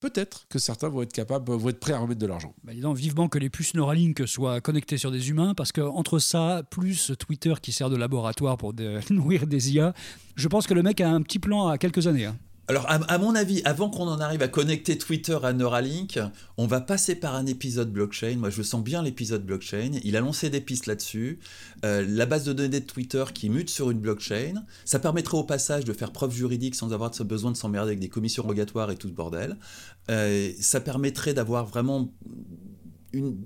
peut-être 0.00 0.46
que 0.48 0.58
certains 0.58 0.88
vont 0.88 1.02
être 1.02 1.12
capables, 1.12 1.52
vont 1.52 1.68
être 1.68 1.80
prêts 1.80 1.92
à 1.92 1.98
remettre 1.98 2.20
de 2.20 2.26
l'argent. 2.26 2.54
Bah, 2.64 2.72
disons 2.74 2.92
vivement 2.92 3.28
que 3.28 3.38
les 3.38 3.50
puces 3.50 3.74
Neuralink 3.74 4.26
soient 4.26 4.60
connectées 4.60 4.98
sur 4.98 5.10
des 5.10 5.30
humains, 5.30 5.54
parce 5.54 5.72
qu'entre 5.72 6.18
ça, 6.18 6.62
plus 6.70 7.12
Twitter 7.18 7.54
qui 7.60 7.72
sert 7.72 7.90
de 7.90 7.96
laboratoire 7.96 8.56
pour 8.56 8.74
nourrir 9.10 9.46
des 9.46 9.72
IA, 9.72 9.94
je 10.36 10.48
pense 10.48 10.66
que 10.66 10.74
le 10.74 10.82
mec 10.82 11.00
a 11.00 11.10
un 11.10 11.22
petit 11.22 11.38
plan 11.38 11.68
à 11.68 11.78
quelques 11.78 12.06
années. 12.06 12.24
Hein. 12.24 12.36
Alors, 12.70 12.86
à, 12.88 13.18
mon 13.18 13.34
avis, 13.34 13.62
avant 13.64 13.90
qu'on 13.90 14.06
en 14.06 14.20
arrive 14.20 14.42
à 14.42 14.46
connecter 14.46 14.96
Twitter 14.96 15.36
à 15.42 15.52
Neuralink, 15.52 16.20
on 16.56 16.68
va 16.68 16.80
passer 16.80 17.16
par 17.16 17.34
un 17.34 17.44
épisode 17.46 17.92
blockchain. 17.92 18.36
Moi, 18.38 18.50
je 18.50 18.62
sens 18.62 18.80
bien 18.80 19.02
l'épisode 19.02 19.44
blockchain. 19.44 19.90
Il 20.04 20.16
a 20.16 20.20
lancé 20.20 20.50
des 20.50 20.60
pistes 20.60 20.86
là-dessus. 20.86 21.40
Euh, 21.84 22.06
la 22.08 22.26
base 22.26 22.44
de 22.44 22.52
données 22.52 22.78
de 22.78 22.86
Twitter 22.86 23.24
qui 23.34 23.50
mute 23.50 23.70
sur 23.70 23.90
une 23.90 23.98
blockchain. 23.98 24.64
Ça 24.84 25.00
permettrait 25.00 25.36
au 25.36 25.42
passage 25.42 25.84
de 25.84 25.92
faire 25.92 26.12
preuve 26.12 26.32
juridique 26.32 26.76
sans 26.76 26.92
avoir 26.92 27.10
besoin 27.24 27.50
de 27.50 27.56
s'emmerder 27.56 27.88
avec 27.88 27.98
des 27.98 28.08
commissions 28.08 28.44
rogatoires 28.44 28.92
et 28.92 28.96
tout 28.96 29.08
ce 29.08 29.14
bordel. 29.14 29.56
Euh, 30.08 30.52
ça 30.60 30.80
permettrait 30.80 31.34
d'avoir 31.34 31.66
vraiment 31.66 32.12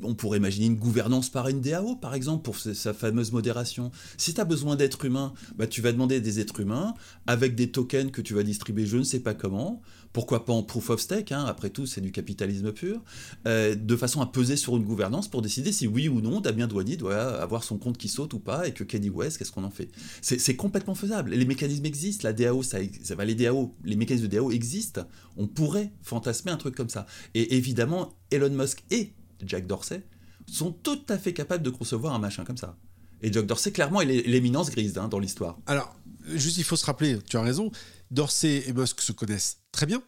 on 0.03 0.14
pourrait 0.14 0.38
imaginer 0.38 0.66
une 0.66 0.77
gouvernance 0.77 1.31
par 1.31 1.48
une 1.48 1.61
DAO, 1.61 1.96
par 1.96 2.14
exemple, 2.14 2.42
pour 2.42 2.57
sa 2.57 2.94
fameuse 2.94 3.33
modération. 3.33 3.90
Si 4.16 4.35
tu 4.35 4.40
as 4.40 4.44
besoin 4.44 4.77
d'êtres 4.77 5.05
humains, 5.05 5.33
bah, 5.57 5.66
tu 5.66 5.81
vas 5.81 5.92
demander 5.92 6.20
des 6.20 6.40
êtres 6.40 6.61
humains 6.61 6.94
avec 7.27 7.55
des 7.55 7.70
tokens 7.70 8.11
que 8.11 8.20
tu 8.20 8.35
vas 8.35 8.42
distribuer 8.42 8.87
je 8.87 8.96
ne 8.96 9.03
sais 9.03 9.20
pas 9.20 9.35
comment. 9.35 9.83
Pourquoi 10.12 10.44
pas 10.44 10.53
en 10.53 10.62
proof 10.62 10.90
of 10.90 11.00
stake, 11.00 11.33
hein, 11.33 11.44
après 11.44 11.70
tout, 11.70 11.87
c'est 11.87 12.00
du 12.00 12.12
capitalisme 12.12 12.70
pur, 12.70 13.03
euh, 13.48 13.74
de 13.74 13.96
façon 13.96 14.20
à 14.20 14.27
peser 14.27 14.57
sur 14.57 14.77
une 14.77 14.85
gouvernance 14.85 15.27
pour 15.27 15.42
décider 15.42 15.72
si 15.72 15.88
oui 15.88 16.09
ou 16.09 16.20
non 16.20 16.40
Damien 16.40 16.68
Douanier 16.68 16.96
doit 16.96 17.16
avoir 17.16 17.64
son 17.64 17.79
compte 17.79 17.98
qui 17.98 18.07
saute 18.07 18.33
ou 18.33 18.38
pas, 18.38 18.68
et 18.68 18.72
que 18.72 18.85
Kenny 18.85 19.11
West, 19.11 19.38
qu'est-ce 19.38 19.50
qu'on 19.50 19.64
en 19.64 19.70
fait? 19.70 19.88
C'est 20.22 20.55
complètement 20.55 20.94
faisable. 20.94 21.33
Les 21.33 21.44
mécanismes 21.44 21.87
existent, 21.87 22.29
la 22.29 22.33
DAO, 22.33 22.62
ça, 22.62 22.79
ça 23.03 23.16
va, 23.16 23.24
les 23.24 23.35
DAO, 23.35 23.74
les 23.85 23.96
mécanismes 23.96 24.29
de 24.29 24.37
DAO 24.37 24.53
existent. 24.53 25.03
On 25.37 25.48
pourrait 25.48 25.92
fantasmer 26.03 26.53
un 26.53 26.59
truc 26.59 26.77
comme 26.77 26.88
ça. 26.88 27.07
Et 27.35 27.57
évidemment, 27.57 28.14
Elon 28.31 28.50
Musk 28.50 28.85
est 28.92 29.14
Jack 29.44 29.66
Dorsey 29.66 30.02
sont 30.46 30.72
tout 30.72 31.00
à 31.08 31.18
fait 31.18 31.32
capables 31.32 31.62
de 31.62 31.70
concevoir 31.70 32.14
un 32.14 32.18
machin 32.18 32.44
comme 32.44 32.56
ça. 32.56 32.76
Et 33.22 33.32
Jack 33.32 33.46
Dorsey, 33.46 33.72
clairement, 33.72 34.00
est 34.00 34.06
l'éminence 34.26 34.70
grise 34.70 34.98
hein, 34.98 35.08
dans 35.08 35.18
l'histoire. 35.18 35.58
Alors, 35.66 35.96
juste, 36.26 36.58
il 36.58 36.64
faut 36.64 36.76
se 36.76 36.84
rappeler, 36.84 37.18
tu 37.22 37.36
as 37.36 37.42
raison, 37.42 37.70
Dorsey 38.10 38.64
et 38.66 38.72
Musk 38.72 39.00
se 39.00 39.12
connaissent 39.12 39.63
très 39.74 39.87
bien. 39.87 40.02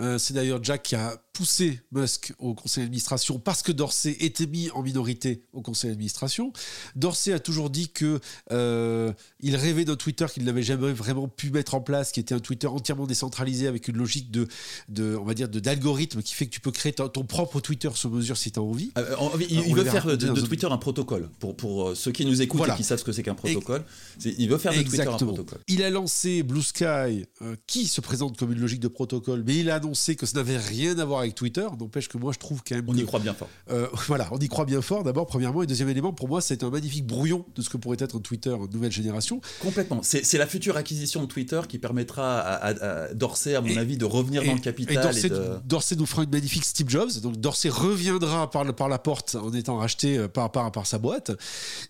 Euh, 0.00 0.16
c'est 0.18 0.32
d'ailleurs 0.32 0.62
Jack 0.64 0.82
qui 0.84 0.94
a 0.94 1.22
poussé 1.32 1.80
Musk 1.92 2.32
au 2.38 2.54
conseil 2.54 2.84
d'administration 2.84 3.38
parce 3.38 3.62
que 3.62 3.72
Dorsey 3.72 4.16
était 4.20 4.46
mis 4.46 4.70
en 4.70 4.82
minorité 4.82 5.44
au 5.52 5.60
conseil 5.60 5.90
d'administration. 5.90 6.52
Dorsey 6.96 7.32
a 7.32 7.38
toujours 7.38 7.70
dit 7.70 7.88
que 7.88 8.20
euh, 8.52 9.12
il 9.40 9.56
rêvait 9.56 9.84
d'un 9.84 9.96
Twitter 9.96 10.26
qu'il 10.32 10.44
n'avait 10.44 10.62
jamais 10.62 10.92
vraiment 10.92 11.28
pu 11.28 11.50
mettre 11.50 11.74
en 11.74 11.80
place, 11.80 12.12
qui 12.12 12.20
était 12.20 12.34
un 12.34 12.38
Twitter 12.38 12.66
entièrement 12.66 13.06
décentralisé 13.06 13.66
avec 13.66 13.88
une 13.88 13.96
logique 13.96 14.30
de, 14.30 14.46
de 14.88 15.16
on 15.16 15.24
va 15.24 15.34
dire, 15.34 15.48
d'algorithme 15.48 16.22
qui 16.22 16.34
fait 16.34 16.46
que 16.46 16.50
tu 16.50 16.60
peux 16.60 16.70
créer 16.70 16.92
ton, 16.92 17.24
propre 17.24 17.60
Twitter 17.60 17.90
sur 17.94 18.10
mesure 18.10 18.36
si 18.36 18.50
tu 18.50 18.58
as 18.58 18.62
envie. 18.62 18.92
Euh, 18.96 19.14
il, 19.48 19.74
veut 19.74 19.84
faire 19.84 20.06
de, 20.06 20.16
Twitter 20.40 20.66
un 20.70 20.78
protocole 20.78 21.28
pour, 21.38 21.56
pour 21.56 21.96
ceux 21.96 22.12
qui 22.12 22.26
nous 22.26 22.40
écoutent 22.42 22.68
et 22.68 22.76
qui 22.76 22.84
savent 22.84 22.98
ce 22.98 23.04
que 23.04 23.12
c'est 23.12 23.22
qu'un 23.22 23.34
protocole. 23.34 23.84
il 24.24 24.48
veut 24.48 24.58
faire 24.58 24.72
de 24.72 24.82
Twitter 24.82 25.02
un 25.02 25.16
protocole. 25.16 25.60
Il 25.68 25.82
a 25.82 25.90
lancé 25.90 26.42
Blue 26.42 26.62
Sky, 26.62 27.26
qui 27.66 27.86
se 27.86 28.00
présente 28.00 28.38
comme 28.38 28.52
une 28.52 28.60
logique 28.60 28.80
de 28.80 28.88
protocole, 28.88 29.01
mais 29.46 29.56
il 29.56 29.70
a 29.70 29.76
annoncé 29.76 30.16
que 30.16 30.26
ça 30.26 30.38
n'avait 30.38 30.56
rien 30.56 30.98
à 30.98 31.04
voir 31.04 31.20
avec 31.20 31.34
Twitter. 31.34 31.66
N'empêche 31.78 32.08
que 32.08 32.18
moi, 32.18 32.32
je 32.32 32.38
trouve 32.38 32.62
quand 32.66 32.74
même. 32.74 32.84
On 32.88 32.94
y 32.94 33.04
croit 33.04 33.20
bien 33.20 33.34
fort. 33.34 33.48
Euh, 33.70 33.88
voilà, 34.06 34.28
on 34.32 34.38
y 34.38 34.48
croit 34.48 34.64
bien 34.64 34.82
fort, 34.82 35.04
d'abord, 35.04 35.26
premièrement. 35.26 35.62
Et 35.62 35.66
deuxième 35.66 35.88
élément, 35.88 36.12
pour 36.12 36.28
moi, 36.28 36.40
c'est 36.40 36.62
un 36.62 36.70
magnifique 36.70 37.06
brouillon 37.06 37.44
de 37.54 37.62
ce 37.62 37.70
que 37.70 37.76
pourrait 37.76 37.98
être 38.00 38.18
Twitter 38.18 38.54
nouvelle 38.72 38.92
génération. 38.92 39.40
Complètement. 39.60 40.00
C'est 40.02 40.38
la 40.38 40.46
future 40.46 40.76
acquisition 40.76 41.22
de 41.22 41.26
Twitter 41.26 41.60
qui 41.68 41.78
permettra 41.78 42.40
à, 42.40 43.14
Dorsey, 43.14 43.54
à 43.54 43.60
mon 43.60 43.76
avis, 43.76 43.96
de 43.96 44.04
revenir 44.04 44.44
dans 44.44 44.54
le 44.54 44.60
capital. 44.60 45.16
Et 45.16 45.30
Dorsey, 45.64 45.96
nous 45.96 46.06
fera 46.06 46.24
une 46.24 46.30
magnifique 46.30 46.64
Steve 46.64 46.88
Jobs. 46.88 47.20
Donc 47.20 47.36
Dorsey 47.38 47.68
reviendra 47.68 48.50
par, 48.50 48.74
par 48.74 48.88
la 48.88 48.98
porte 48.98 49.34
en 49.34 49.52
étant 49.52 49.76
racheté 49.76 50.18
euh, 50.18 50.28
par, 50.28 50.50
par, 50.50 50.72
par 50.72 50.86
sa 50.86 50.98
boîte. 50.98 51.32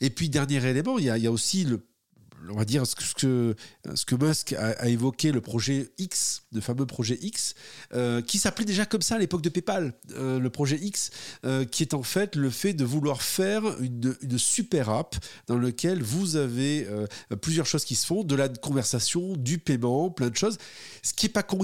Et 0.01 0.11
puis, 0.11 0.29
dernier 0.29 0.65
élément, 0.67 0.99
il 0.99 1.05
y 1.05 1.11
a, 1.11 1.19
il 1.19 1.25
y 1.25 1.27
a 1.27 1.33
aussi 1.33 1.65
le 1.65 1.81
on 2.51 2.57
va 2.57 2.65
dire 2.65 2.85
ce 2.87 2.95
que, 2.95 4.15
Musk 4.15 4.53
a, 4.55 4.89
évoqué, 4.89 5.33
le 5.33 5.41
projet 5.41 5.91
X, 5.99 6.43
le 6.53 6.61
fameux 6.61 6.87
projet 6.87 7.19
X, 7.21 7.55
euh, 7.95 8.21
qui 8.23 8.39
s'appelait 8.39 8.65
déjà 8.65 8.87
comme 8.87 9.03
ça 9.03 9.17
à 9.17 9.19
l'époque 9.19 9.43
de 9.43 9.49
PayPal, 9.49 9.95
euh, 10.13 10.39
le 10.39 10.51
projet 10.51 10.77
X, 10.77 11.11
euh, 11.45 11.65
qui 11.65 11.83
est 11.83 11.95
en 11.95 12.03
fait 12.03 12.37
le 12.37 12.51
fait 12.51 12.75
de 12.75 12.85
vouloir 12.85 13.23
faire 13.23 13.63
une, 13.81 14.17
une 14.23 14.39
super 14.39 14.91
app 14.91 15.17
dans 15.47 15.57
lequel 15.57 16.03
vous 16.03 16.37
avez 16.37 16.87
plusieurs 17.41 17.67
choses 17.67 17.85
qui 17.85 17.95
se 17.95 18.07
font, 18.07 18.25
de 18.25 18.35
la 18.35 18.49
conversation, 18.49 19.37
du 19.37 19.59
paiement, 19.59 20.11
plein 20.11 20.31
de 20.31 20.37
choses, 20.37 20.59
ce 21.03 21.13
qui 21.13 21.27
est 21.27 21.31
pas 21.31 21.43
con 21.43 21.63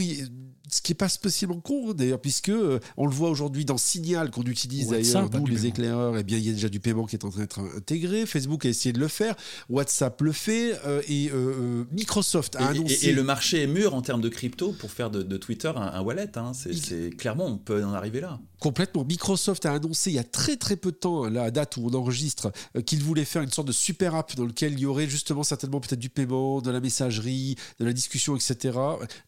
ce 0.70 0.80
qui 0.80 0.92
n'est 0.92 0.96
pas 0.96 1.08
spécialement 1.08 1.60
con 1.60 1.92
d'ailleurs, 1.92 2.20
puisque 2.20 2.48
euh, 2.48 2.78
on 2.96 3.06
le 3.06 3.12
voit 3.12 3.30
aujourd'hui 3.30 3.64
dans 3.64 3.78
Signal 3.78 4.30
qu'on 4.30 4.42
utilise 4.42 4.88
d'ailleurs, 4.88 5.30
nous 5.30 5.46
les 5.46 5.66
éclaireurs, 5.66 6.16
et 6.16 6.20
eh 6.20 6.22
bien 6.22 6.38
il 6.38 6.46
y 6.46 6.50
a 6.50 6.52
déjà 6.52 6.68
du 6.68 6.80
paiement 6.80 7.06
qui 7.06 7.16
est 7.16 7.24
en 7.24 7.30
train 7.30 7.40
d'être 7.40 7.60
intégré. 7.76 8.26
Facebook 8.26 8.64
a 8.64 8.68
essayé 8.68 8.92
de 8.92 8.98
le 8.98 9.08
faire, 9.08 9.34
WhatsApp 9.68 10.20
le 10.20 10.32
fait, 10.32 10.78
euh, 10.86 11.02
et 11.08 11.30
euh, 11.32 11.84
Microsoft 11.92 12.56
a 12.56 12.68
annoncé. 12.68 13.08
Et, 13.08 13.12
le 13.12 13.22
marché 13.22 13.62
est 13.62 13.66
mûr 13.66 13.94
en 13.94 14.02
termes 14.02 14.20
de 14.20 14.28
crypto 14.28 14.72
pour 14.72 14.90
faire 14.90 15.10
de, 15.10 15.36
Twitter 15.36 15.72
un, 15.74 16.00
wallet. 16.02 16.36
Hein. 16.36 16.52
C'est 16.54 17.10
clairement, 17.16 17.46
on 17.46 17.58
peut 17.58 17.84
en 17.84 17.92
arriver 17.92 18.20
là. 18.20 18.40
Complètement. 18.60 19.04
Microsoft 19.04 19.66
a 19.66 19.72
annoncé 19.72 20.10
il 20.10 20.14
y 20.14 20.18
a 20.18 20.24
très 20.24 20.56
très 20.56 20.76
peu 20.76 20.90
de 20.90 20.96
temps, 20.96 21.28
la 21.28 21.50
date 21.50 21.76
où 21.76 21.86
on 21.86 21.94
enregistre, 21.94 22.50
qu'il 22.86 23.02
voulait 23.02 23.24
faire 23.24 23.42
une 23.42 23.50
sorte 23.50 23.68
de 23.68 23.72
super 23.72 24.14
app 24.14 24.34
dans 24.34 24.44
lequel 24.44 24.72
il 24.72 24.80
y 24.80 24.86
aurait 24.86 25.08
justement 25.08 25.44
certainement 25.44 25.80
peut-être 25.80 26.00
du 26.00 26.10
paiement, 26.10 26.60
de 26.60 26.70
la 26.70 26.80
messagerie, 26.80 27.56
de 27.78 27.84
la 27.84 27.92
discussion, 27.92 28.36
etc. 28.36 28.76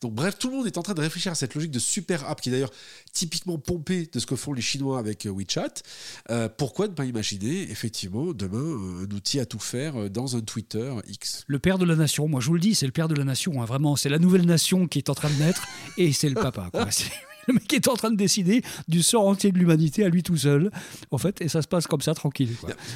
Donc 0.00 0.14
bref, 0.14 0.37
tout 0.38 0.50
le 0.50 0.57
monde 0.57 0.66
est 0.66 0.79
en 0.79 0.83
train 0.83 0.94
de 0.94 1.00
réfléchir 1.00 1.30
cette 1.35 1.55
logique 1.55 1.71
de 1.71 1.79
super 1.79 2.29
app 2.29 2.40
qui 2.40 2.49
est 2.49 2.53
d'ailleurs 2.53 2.73
typiquement 3.12 3.59
pompée 3.59 4.09
de 4.12 4.19
ce 4.19 4.27
que 4.27 4.37
font 4.37 4.53
les 4.53 4.62
Chinois 4.62 4.99
avec 4.99 5.27
euh, 5.27 5.31
WeChat. 5.31 5.83
Euh, 6.31 6.49
pourquoi 6.49 6.88
ne 6.88 6.93
pas 6.93 7.05
imaginer 7.05 7.71
effectivement 7.71 8.33
demain 8.33 8.59
euh, 8.59 9.07
un 9.07 9.14
outil 9.14 9.40
à 9.40 9.47
tout 9.47 9.59
faire 9.59 10.11
dans 10.11 10.37
un 10.37 10.40
Twitter 10.40 10.93
X? 11.09 11.45
Le 11.47 11.59
père 11.59 11.79
de 11.79 11.85
la 11.85 11.97
nation, 11.97 12.29
moi 12.29 12.40
je 12.40 12.47
vous 12.47 12.55
le 12.55 12.61
dis, 12.61 12.75
c'est 12.75 12.87
le 12.87 12.93
père 12.93 13.09
de 13.09 13.14
la 13.14 13.25
nation, 13.25 13.62
hein, 13.62 13.64
vraiment, 13.64 13.97
c'est 13.97 14.09
la 14.09 14.19
nouvelle 14.19 14.47
nation 14.47 14.87
qui 14.87 14.99
est 14.99 15.09
en 15.11 15.14
train 15.14 15.31
de 15.31 15.37
naître 15.37 15.66
et 15.97 16.12
c'est 16.12 16.29
le 16.29 16.35
papa. 16.35 16.71
le 17.51 17.55
mec 17.59 17.73
est 17.73 17.89
en 17.89 17.95
train 17.95 18.11
de 18.11 18.17
décider 18.17 18.63
du 18.89 19.03
sort 19.03 19.27
entier 19.27 19.53
de 19.53 19.59
l'humanité 19.59 20.05
à 20.05 20.09
lui 20.09 20.23
tout 20.23 20.37
seul, 20.37 20.71
en 21.11 21.19
fait, 21.19 21.41
et 21.41 21.49
ça 21.49 21.63
se 21.63 21.69
passe 21.69 21.87
comme 21.87 22.01
ça, 22.01 22.15
tranquille. 22.15 22.51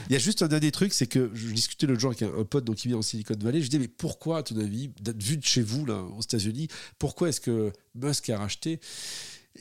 Il 0.08 0.12
y 0.12 0.16
a 0.16 0.18
juste 0.18 0.42
un 0.42 0.48
dernier 0.48 0.70
truc, 0.70 0.92
c'est 0.92 1.06
que 1.06 1.30
je 1.34 1.48
discutais 1.48 1.86
l'autre 1.86 2.00
jour 2.00 2.10
avec 2.10 2.22
un, 2.22 2.44
pote 2.44 2.72
qui 2.74 2.88
vient 2.88 2.98
en 2.98 3.02
Silicon 3.02 3.34
Valley, 3.40 3.60
je 3.60 3.68
disais, 3.68 3.80
mais 3.80 3.88
pourquoi, 3.88 4.38
à 4.38 4.42
ton 4.42 4.58
avis, 4.58 4.90
vu 5.18 5.36
de 5.36 5.44
chez 5.44 5.62
vous, 5.62 5.84
là, 5.86 6.02
aux 6.16 6.22
États-Unis, 6.22 6.68
pourquoi 6.98 7.28
est-ce 7.28 7.40
que 7.40 7.72
Musk 7.94 8.30
a 8.30 8.38
racheté 8.38 8.80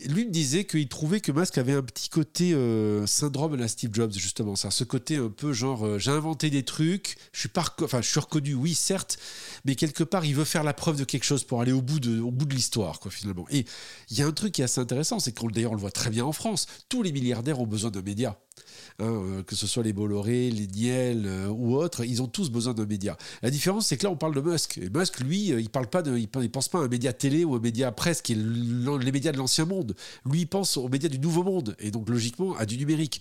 lui 0.08 0.26
me 0.26 0.32
disait 0.32 0.66
qu'il 0.66 0.88
trouvait 0.88 1.22
que 1.22 1.32
Musk 1.32 1.58
avait 1.58 1.74
un 1.74 1.84
petit 1.84 2.10
côté 2.10 2.54
euh, 2.54 3.06
syndrome 3.06 3.54
à 3.54 3.58
la 3.58 3.68
Steve 3.68 3.92
Jobs, 3.94 4.14
justement. 4.14 4.56
Ça, 4.56 4.72
ce 4.72 4.84
côté 4.84 5.18
un 5.18 5.30
peu 5.30 5.54
genre, 5.54 5.86
euh, 5.86 6.00
j'ai 6.00 6.12
inventé 6.12 6.50
des 6.50 6.64
trucs, 6.64 7.16
je 7.32 7.42
suis, 7.42 7.50
pas 7.50 7.64
enfin, 7.82 8.02
je 8.02 8.10
suis 8.10 8.20
reconnu, 8.20 8.56
oui, 8.56 8.74
certes, 8.74 9.18
mais 9.66 9.76
quelque 9.76 10.04
part, 10.04 10.26
il 10.26 10.36
veut 10.36 10.46
faire 10.46 10.64
la 10.64 10.74
preuve 10.74 10.98
de 10.98 11.04
quelque 11.04 11.26
chose 11.26 11.44
pour 11.44 11.62
aller 11.62 11.72
au 11.72 11.82
bout 11.82 12.00
de, 12.00 12.20
de 12.20 12.54
l'histoire, 12.54 13.00
quoi, 13.00 13.12
finalement. 13.12 13.46
Et 13.52 13.66
il 14.10 14.18
y 14.18 14.24
a 14.24 14.26
un 14.26 14.32
truc 14.32 14.54
qui 14.54 14.62
est 14.62 14.66
assez 14.66 14.82
intéressant, 14.82 15.20
c'est 15.20 15.32
qu'on 15.32 15.48
d'ailleurs, 15.48 15.72
on 15.72 15.76
le 15.76 15.82
voit 15.82 15.92
très 15.92 16.10
bien 16.10 16.26
en 16.26 16.34
France. 16.34 16.66
Tous 16.90 17.04
les 17.04 17.12
milliardaires 17.12 17.60
ont 17.60 17.68
besoin 17.68 17.92
de 17.92 18.02
médias. 18.02 18.36
Hein, 19.00 19.06
euh, 19.06 19.44
que 19.44 19.56
ce 19.56 19.66
soit 19.66 19.82
les 19.82 19.94
Bolloré, 19.94 20.52
les 20.52 20.68
Niel 20.68 21.24
euh, 21.26 21.48
ou 21.48 21.76
autres, 21.76 22.06
ils 22.06 22.22
ont 22.22 22.28
tous 22.28 22.52
besoin 22.52 22.74
d'un 22.76 22.86
média. 22.86 23.18
La 23.42 23.50
différence, 23.50 23.88
c'est 23.88 23.98
que 23.98 24.04
là, 24.04 24.12
on 24.12 24.16
parle 24.16 24.36
de 24.36 24.42
Musk. 24.42 24.78
Et 24.78 24.90
Musk, 24.90 25.20
lui, 25.20 25.52
euh, 25.52 25.60
il 25.60 25.70
parle 25.70 25.88
pas 25.88 26.04
de, 26.04 26.16
il, 26.16 26.28
pense 26.28 26.70
pas 26.70 26.80
à 26.80 26.84
un 26.84 26.88
média 26.88 27.12
télé 27.12 27.44
ou 27.44 27.56
un 27.56 27.60
média 27.60 27.92
presse, 27.92 28.22
qui 28.22 28.34
est 28.34 28.36
les 28.36 29.12
médias 29.12 29.32
de 29.32 29.38
l'ancien 29.38 29.66
monde. 29.66 29.96
Lui, 30.30 30.42
il 30.42 30.48
pense 30.48 30.78
aux 30.78 30.90
médias 30.90 31.10
du 31.10 31.20
nouveau 31.20 31.44
monde, 31.44 31.76
et 31.80 31.90
donc 31.90 32.08
logiquement 32.08 32.56
à 32.56 32.66
du 32.66 32.78
numérique. 32.78 33.20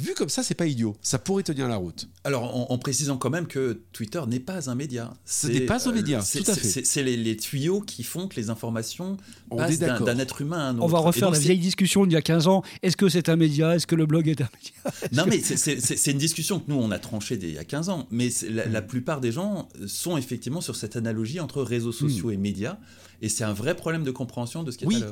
Vu 0.00 0.14
comme 0.14 0.28
ça, 0.28 0.42
c'est 0.42 0.54
pas 0.54 0.66
idiot. 0.66 0.96
Ça 1.02 1.18
pourrait 1.18 1.42
tenir 1.42 1.68
la 1.68 1.76
route. 1.76 2.08
Alors, 2.24 2.70
en, 2.70 2.78
précisant 2.78 3.16
quand 3.16 3.30
même 3.30 3.46
que 3.46 3.82
Twitter 3.92 4.20
n'est 4.26 4.40
pas 4.40 4.70
un 4.70 4.74
média. 4.74 5.12
Ce 5.24 5.46
n'est 5.46 5.60
pas 5.60 5.88
un 5.88 5.92
média, 5.92 6.20
tout 6.20 6.44
à 6.46 6.54
fait. 6.54 6.84
C'est 6.84 7.02
les, 7.02 7.36
tuyaux 7.36 7.80
qui 7.80 8.02
font 8.02 8.28
que 8.28 8.36
les 8.36 8.50
informations 8.50 9.16
passent 9.50 9.78
d'un 9.78 10.18
être 10.18 10.40
humain 10.40 10.58
à 10.58 10.62
un 10.70 10.74
autre. 10.76 10.84
On 10.84 10.88
va 10.88 10.98
refaire 10.98 11.30
la 11.30 11.38
vieille 11.38 11.58
discussion 11.58 12.06
d'il 12.06 12.14
y 12.14 12.16
a 12.16 12.22
15 12.22 12.48
ans. 12.48 12.62
Est-ce 12.82 12.96
que 12.96 13.08
c'est 13.08 13.28
un 13.28 13.36
média? 13.36 13.74
Est-ce 13.74 13.86
que 13.86 13.94
le 13.94 14.06
blog 14.06 14.28
est 14.28 14.40
un 14.40 14.48
média? 14.54 14.70
Non, 15.12 15.24
mais 15.26 15.40
c'est 15.40 16.10
une 16.10 16.18
discussion 16.18 16.60
que 16.60 16.64
nous, 16.68 16.76
on 16.76 16.90
a 16.90 16.98
tranchée 16.98 17.38
il 17.40 17.52
y 17.52 17.58
a 17.58 17.64
15 17.64 17.88
ans. 17.88 18.06
Mais 18.10 18.28
la, 18.48 18.82
plupart 18.82 19.20
des 19.20 19.32
gens 19.32 19.68
sont 19.86 20.16
effectivement 20.16 20.60
sur 20.60 20.76
cette 20.76 20.96
analogie 20.96 21.40
entre 21.40 21.62
réseaux 21.62 21.92
sociaux 21.92 22.28
hmm. 22.28 22.34
et 22.34 22.36
médias. 22.36 22.78
Et 23.22 23.28
c'est 23.28 23.44
un 23.44 23.52
vrai 23.52 23.76
problème 23.76 24.02
de 24.02 24.10
compréhension 24.10 24.62
de 24.62 24.70
ce 24.70 24.78
qui 24.78 24.86
oui. 24.86 24.96
est 24.96 25.04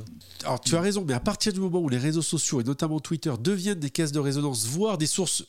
à 0.44 0.48
Alors 0.48 0.60
tu 0.60 0.76
as 0.76 0.80
raison, 0.80 1.04
mais 1.06 1.12
à 1.12 1.20
partir 1.20 1.52
du 1.52 1.60
moment 1.60 1.80
où 1.80 1.88
les 1.88 1.98
réseaux 1.98 2.22
sociaux, 2.22 2.60
et 2.60 2.64
notamment 2.64 3.00
Twitter, 3.00 3.32
deviennent 3.38 3.78
des 3.78 3.90
caisses 3.90 4.12
de 4.12 4.18
résonance, 4.18 4.66
voire 4.66 4.96
des 4.96 5.06
sources 5.06 5.44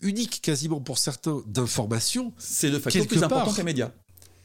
uniques 0.00 0.40
quasiment 0.40 0.80
pour 0.80 0.98
certains 0.98 1.42
d'informations, 1.46 2.32
c'est 2.38 2.70
de 2.70 2.78
facto 2.78 3.04
plus 3.04 3.22
important 3.22 3.52
qu'un 3.52 3.64
média. 3.64 3.92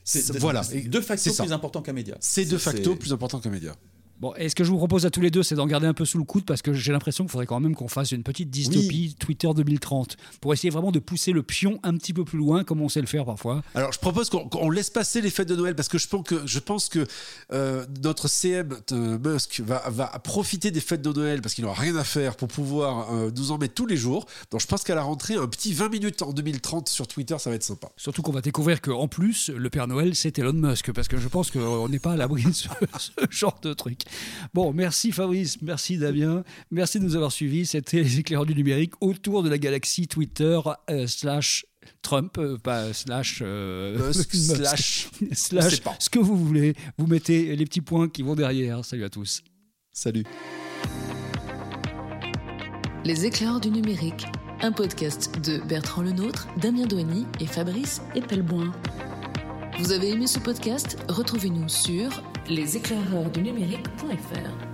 C'est 0.04 0.38
voilà, 0.38 0.62
de 0.62 1.02
facto 1.02 1.32
plus 1.34 1.52
important 1.52 1.82
qu'un 1.82 1.94
média. 1.94 2.18
C'est 2.20 2.46
de 2.46 2.58
facto 2.58 2.96
plus 2.96 3.14
important 3.14 3.40
qu'un 3.40 3.52
média. 3.52 3.76
Bon, 4.20 4.34
et 4.36 4.50
ce 4.50 4.56
que 4.56 4.66
je 4.66 4.70
vous 4.70 4.78
propose 4.78 5.06
à 5.06 5.10
tous 5.10 5.22
les 5.22 5.32
deux, 5.32 5.44
c'est 5.44 5.56
d'en 5.56 5.66
garder 5.66 5.88
un 5.88 5.94
peu 5.94 6.04
sous 6.04 6.18
le 6.18 6.26
coude 6.26 6.44
parce 6.44 6.62
que 6.62 6.74
j'ai 6.74 6.92
l'impression 6.92 7.24
qu'il 7.24 7.32
faudrait 7.32 7.46
quand 7.46 7.62
même 7.62 7.74
qu'on 7.74 7.88
fasse 7.88 8.12
une 8.12 8.24
petite 8.24 8.50
dystopie 8.50 9.16
Twitter 9.18 9.48
2030 9.56 10.18
pour 10.42 10.52
essayer 10.52 10.70
vraiment 10.70 10.92
de 10.92 11.00
pousser 11.00 11.32
le 11.32 11.42
pion 11.42 11.80
un 11.84 11.96
petit 11.96 12.12
peu 12.12 12.26
plus 12.26 12.38
loin, 12.38 12.66
comme 12.66 12.82
on 12.82 12.90
sait 12.90 13.00
le 13.00 13.08
faire 13.08 13.24
parfois. 13.24 13.62
Alors, 13.76 13.94
je 13.94 14.00
propose 14.00 14.30
qu'on 14.30 14.70
laisse 14.70 14.90
passer 14.90 15.22
les 15.22 15.30
fêtes 15.30 15.48
de 15.48 15.56
Noël 15.56 15.74
parce 15.74 15.88
que 15.88 15.98
je 15.98 16.08
pense 16.10 16.28
que, 16.28 16.46
je 16.46 16.60
pense 16.60 16.90
que 16.90 17.08
euh, 17.54 17.86
notre 18.04 18.28
CM 18.28 18.76
Musk 18.92 19.62
va, 19.62 19.84
va, 19.90 20.08
profiter 20.22 20.72
des 20.72 20.82
fêtes 20.82 21.02
de 21.02 21.14
Noël 21.14 21.42
parce 21.42 21.54
qu'il 21.54 21.64
n'aura 21.64 21.80
rien 21.80 21.96
à 21.96 22.04
faire 22.04 22.36
pour 22.36 22.50
pouvoir 22.50 23.14
euh, 23.14 23.32
nous 23.34 23.52
en 23.52 23.58
mettre 23.58 23.74
tous 23.74 23.86
les 23.86 23.96
jours. 23.98 24.26
Donc, 24.52 24.60
je 24.60 24.68
pense 24.68 24.84
qu'à 24.84 24.96
la 24.96 25.04
rentrée, 25.04 25.36
un 25.36 25.48
petit 25.48 25.72
20 25.74 25.88
minutes 25.88 26.22
en 26.24 26.34
2030 26.34 26.90
sur 26.90 27.08
Twitter, 27.08 27.38
ça 27.40 27.50
va 27.50 27.56
être 27.56 27.64
sympa. 27.64 27.90
Surtout 27.96 28.22
qu'on 28.22 28.34
va 28.34 28.42
découvrir 28.42 28.82
qu'en 28.82 29.08
plus, 29.08 29.50
le 29.50 29.70
Père 29.70 29.88
Noël, 29.88 30.14
c'est 30.14 30.38
Elon 30.40 30.52
Musk 30.52 30.92
parce 30.92 31.08
que 31.08 31.18
je 31.18 31.28
pense 31.30 31.52
qu'on 31.52 31.88
n'est 31.88 32.00
pas 32.00 32.12
à 32.12 32.18
l'abri 32.18 32.44
de 32.44 32.52
ce, 32.52 32.68
ce 32.98 33.12
genre 33.30 33.58
de 33.62 33.72
truc. 33.74 34.09
Bon, 34.54 34.74
merci 34.74 35.12
Fabrice, 35.12 35.62
merci 35.62 35.98
Damien, 35.98 36.44
merci 36.72 37.00
de 37.00 37.06
nous 37.06 37.16
avoir 37.16 37.32
suivis. 37.32 37.66
C'était 37.66 38.02
les 38.02 38.20
éclaireurs 38.20 38.46
du 38.46 38.56
numérique 38.56 38.94
autour 39.02 39.44
de 39.44 39.50
la 39.50 39.58
galaxie 39.58 40.08
Twitter 40.08 40.60
euh, 40.90 41.08
slash 41.08 41.66
Trump, 42.02 42.38
euh, 42.38 42.58
pas 42.58 42.94
slash, 42.94 43.42
euh, 43.42 44.12
slash, 44.14 45.10
slash 45.32 45.82
ce 46.00 46.10
que 46.10 46.20
vous 46.20 46.36
voulez. 46.36 46.76
Vous 46.98 47.08
mettez 47.08 47.56
les 47.56 47.66
petits 47.66 47.82
points 47.82 48.10
qui 48.10 48.22
vont 48.22 48.36
derrière. 48.36 48.84
Salut 48.86 49.04
à 49.04 49.10
tous. 49.10 49.42
Salut. 49.92 50.24
Les 53.06 53.26
éclaireurs 53.26 53.60
du 53.60 53.72
numérique, 53.72 54.26
un 54.62 54.72
podcast 54.72 55.40
de 55.42 55.58
Bertrand 55.68 56.02
Lenôtre, 56.02 56.48
Damien 56.58 56.86
Douany 56.86 57.26
et 57.40 57.48
Fabrice 57.48 58.02
Epelboin. 58.16 58.72
Vous 59.80 59.94
avez 59.94 60.10
aimé 60.10 60.28
ce 60.28 60.40
podcast? 60.40 60.98
Retrouvez-nous 61.08 61.70
sur 61.70 62.22
leséclaireursdunumérique.fr. 62.50 64.69